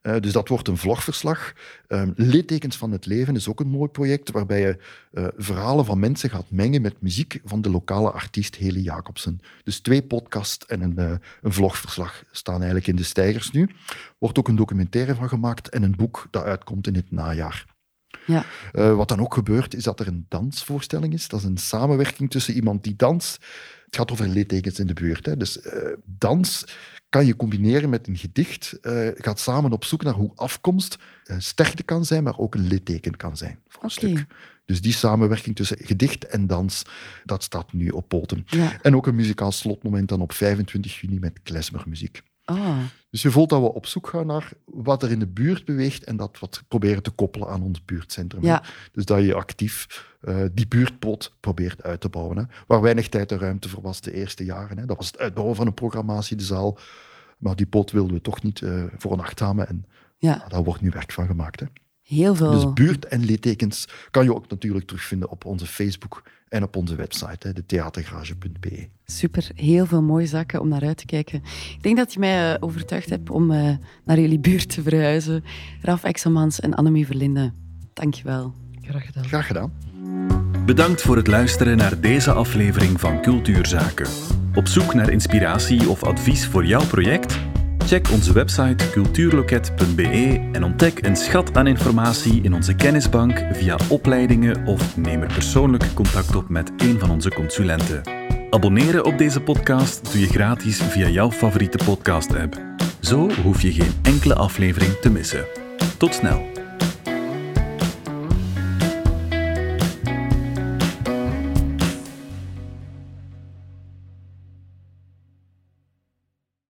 Eh, 0.00 0.20
dus 0.20 0.32
dat 0.32 0.48
wordt 0.48 0.68
een 0.68 0.76
vlogverslag. 0.76 1.52
Ehm 1.86 2.10
Littekens 2.16 2.76
van 2.76 2.92
het 2.92 3.06
leven 3.06 3.36
is 3.36 3.48
ook 3.48 3.60
een 3.60 3.68
mooi 3.68 3.88
project 3.88 4.30
waarbij 4.30 4.60
je 4.60 4.78
eh, 5.12 5.26
verhalen 5.36 5.84
van 5.84 5.98
mensen 5.98 6.30
gaat 6.30 6.50
mengen 6.50 6.82
met 6.82 7.02
muziek 7.02 7.40
van 7.44 7.62
de 7.62 7.70
lokale 7.70 8.10
artiest 8.10 8.56
Heli 8.56 8.82
Jacobsen. 8.82 9.40
Dus 9.64 9.80
twee 9.80 10.02
podcasts 10.02 10.66
en 10.66 10.80
een, 10.80 10.98
eh, 10.98 11.12
een 11.42 11.52
vlogverslag 11.52 12.24
staan 12.30 12.56
eigenlijk 12.56 12.86
in 12.86 12.96
de 12.96 13.02
stijgers 13.02 13.50
nu. 13.50 13.68
Wordt 14.18 14.38
ook 14.38 14.48
een 14.48 14.56
documentaire 14.56 15.14
van 15.14 15.28
gemaakt 15.28 15.68
en 15.68 15.82
een 15.82 15.96
boek 15.96 16.26
dat 16.30 16.44
uitkomt 16.44 16.86
in 16.86 16.94
het 16.94 17.10
najaar. 17.10 17.77
Ja. 18.28 18.44
Eh, 18.72 18.94
wat 18.94 19.08
dan 19.08 19.20
ook 19.20 19.34
gebeurt, 19.34 19.74
is 19.74 19.82
dat 19.82 20.00
er 20.00 20.06
een 20.06 20.26
dansvoorstelling 20.28 21.12
is. 21.12 21.28
Dat 21.28 21.40
is 21.40 21.46
een 21.46 21.56
samenwerking 21.56 22.30
tussen 22.30 22.54
iemand 22.54 22.84
die 22.84 22.96
danst. 22.96 23.44
Het 23.84 23.96
gaat 23.96 24.12
over 24.12 24.28
littekens 24.28 24.78
in 24.78 24.86
de 24.86 24.94
buurt. 24.94 25.26
Hè. 25.26 25.36
Dus 25.36 25.60
eh, 25.60 25.92
dans 26.04 26.64
kan 27.08 27.26
je 27.26 27.36
combineren 27.36 27.90
met 27.90 28.08
een 28.08 28.16
gedicht. 28.16 28.78
Je 28.82 29.14
gaat 29.16 29.40
samen 29.40 29.72
op 29.72 29.84
zoek 29.84 30.02
naar 30.02 30.14
hoe 30.14 30.32
afkomst 30.34 30.98
sterkte 31.38 31.82
kan 31.82 32.04
zijn, 32.04 32.22
maar 32.22 32.38
ook 32.38 32.54
een 32.54 32.66
litteken 32.66 33.16
kan 33.16 33.36
zijn. 33.36 33.58
Voor 33.68 33.82
een 33.84 33.90
stuk. 33.90 34.26
Dus 34.68 34.80
die 34.80 34.92
samenwerking 34.92 35.56
tussen 35.56 35.76
gedicht 35.80 36.26
en 36.26 36.46
dans, 36.46 36.82
dat 37.24 37.42
staat 37.42 37.72
nu 37.72 37.88
op 37.88 38.08
poten. 38.08 38.44
Ja. 38.46 38.82
En 38.82 38.96
ook 38.96 39.06
een 39.06 39.14
muzikaal 39.14 39.52
slotmoment 39.52 40.08
dan 40.08 40.20
op 40.20 40.32
25 40.32 41.00
juni 41.00 41.18
met 41.18 41.40
klezmermuziek. 41.42 42.22
Ah, 42.44 42.78
Dus 43.10 43.22
je 43.22 43.30
voelt 43.30 43.48
dat 43.48 43.60
we 43.60 43.72
op 43.72 43.86
zoek 43.86 44.08
gaan 44.08 44.26
naar 44.26 44.52
wat 44.64 45.02
er 45.02 45.10
in 45.10 45.18
de 45.18 45.26
buurt 45.26 45.64
beweegt 45.64 46.04
en 46.04 46.16
dat 46.16 46.38
wat 46.38 46.62
proberen 46.68 47.02
te 47.02 47.10
koppelen 47.10 47.48
aan 47.48 47.62
ons 47.62 47.84
buurtcentrum. 47.84 48.42
ja. 48.42 48.62
Dus 48.92 49.04
dat 49.04 49.24
je 49.24 49.34
actief 49.34 50.06
eh, 50.20 50.44
die 50.52 50.68
buurtpot 50.68 51.36
probeert 51.40 51.82
uit 51.82 52.00
te 52.00 52.08
bouwen. 52.08 52.36
Hè. 52.36 52.44
Waar 52.66 52.80
weinig 52.80 53.08
tijd 53.08 53.32
en 53.32 53.38
ruimte 53.38 53.68
voor 53.68 53.82
was 53.82 54.00
de 54.00 54.12
eerste 54.12 54.44
jaren. 54.44 54.78
Hè. 54.78 54.86
Dat 54.86 54.96
was 54.96 55.06
het 55.06 55.18
uitbouwen 55.18 55.56
van 55.56 55.66
een 55.66 55.74
programmatie, 55.74 56.36
de 56.36 56.44
zaal. 56.44 56.78
Maar 57.38 57.56
die 57.56 57.66
pot 57.66 57.90
wilden 57.90 58.14
we 58.14 58.20
toch 58.20 58.42
niet 58.42 58.62
eh, 58.62 58.84
voor 58.96 59.12
een 59.12 59.20
achthamen. 59.20 59.68
En 59.68 59.84
ja. 60.16 60.44
daar 60.48 60.64
wordt 60.64 60.80
nu 60.80 60.90
werk 60.90 61.12
van 61.12 61.26
gemaakt. 61.26 61.60
Hè. 61.60 61.66
Heel 62.08 62.34
veel. 62.34 62.50
Dus 62.50 62.72
buurt- 62.72 63.06
en 63.06 63.24
littekens 63.24 63.88
kan 64.10 64.24
je 64.24 64.34
ook 64.34 64.48
natuurlijk 64.48 64.86
terugvinden 64.86 65.30
op 65.30 65.44
onze 65.44 65.66
Facebook 65.66 66.22
en 66.48 66.62
op 66.62 66.76
onze 66.76 66.94
website, 66.94 67.46
hè, 67.46 67.52
de 67.52 67.66
theatergarage.be. 67.66 68.88
Super, 69.04 69.48
heel 69.54 69.86
veel 69.86 70.02
mooie 70.02 70.26
zaken 70.26 70.60
om 70.60 70.68
naar 70.68 70.82
uit 70.82 70.96
te 70.96 71.06
kijken. 71.06 71.42
Ik 71.74 71.82
denk 71.82 71.96
dat 71.96 72.12
je 72.12 72.18
mij 72.18 72.52
eh, 72.52 72.56
overtuigd 72.60 73.10
hebt 73.10 73.30
om 73.30 73.50
eh, 73.50 73.76
naar 74.04 74.20
jullie 74.20 74.38
buurt 74.38 74.68
te 74.68 74.82
verhuizen. 74.82 75.44
Raf 75.82 76.04
Exelmans 76.04 76.60
en 76.60 76.74
Annemie 76.74 77.06
Verlinde. 77.06 77.52
Dankjewel. 77.92 78.54
Graag 78.82 79.06
gedaan. 79.06 79.24
Graag 79.24 79.46
gedaan. 79.46 79.72
Bedankt 80.66 81.02
voor 81.02 81.16
het 81.16 81.26
luisteren 81.26 81.76
naar 81.76 82.00
deze 82.00 82.32
aflevering 82.32 83.00
van 83.00 83.22
Cultuurzaken. 83.22 84.08
Op 84.54 84.66
zoek 84.66 84.94
naar 84.94 85.10
inspiratie 85.10 85.88
of 85.88 86.04
advies 86.04 86.46
voor 86.46 86.64
jouw 86.64 86.86
project? 86.86 87.47
Check 87.88 88.10
onze 88.10 88.32
website 88.32 88.90
cultuurloket.be 88.90 90.48
en 90.52 90.64
ontdek 90.64 91.06
een 91.06 91.16
schat 91.16 91.56
aan 91.56 91.66
informatie 91.66 92.42
in 92.42 92.54
onze 92.54 92.74
kennisbank 92.74 93.44
via 93.52 93.78
opleidingen 93.88 94.66
of 94.66 94.96
neem 94.96 95.22
er 95.22 95.32
persoonlijk 95.32 95.94
contact 95.94 96.36
op 96.36 96.48
met 96.48 96.72
een 96.76 96.98
van 96.98 97.10
onze 97.10 97.30
consulenten. 97.30 98.02
Abonneren 98.50 99.04
op 99.04 99.18
deze 99.18 99.40
podcast 99.40 100.12
doe 100.12 100.20
je 100.20 100.26
gratis 100.26 100.82
via 100.82 101.08
jouw 101.08 101.30
favoriete 101.30 101.84
podcast-app. 101.84 102.60
Zo 103.00 103.30
hoef 103.42 103.62
je 103.62 103.72
geen 103.72 103.94
enkele 104.02 104.34
aflevering 104.34 104.92
te 104.92 105.10
missen. 105.10 105.44
Tot 105.98 106.14
snel! 106.14 106.57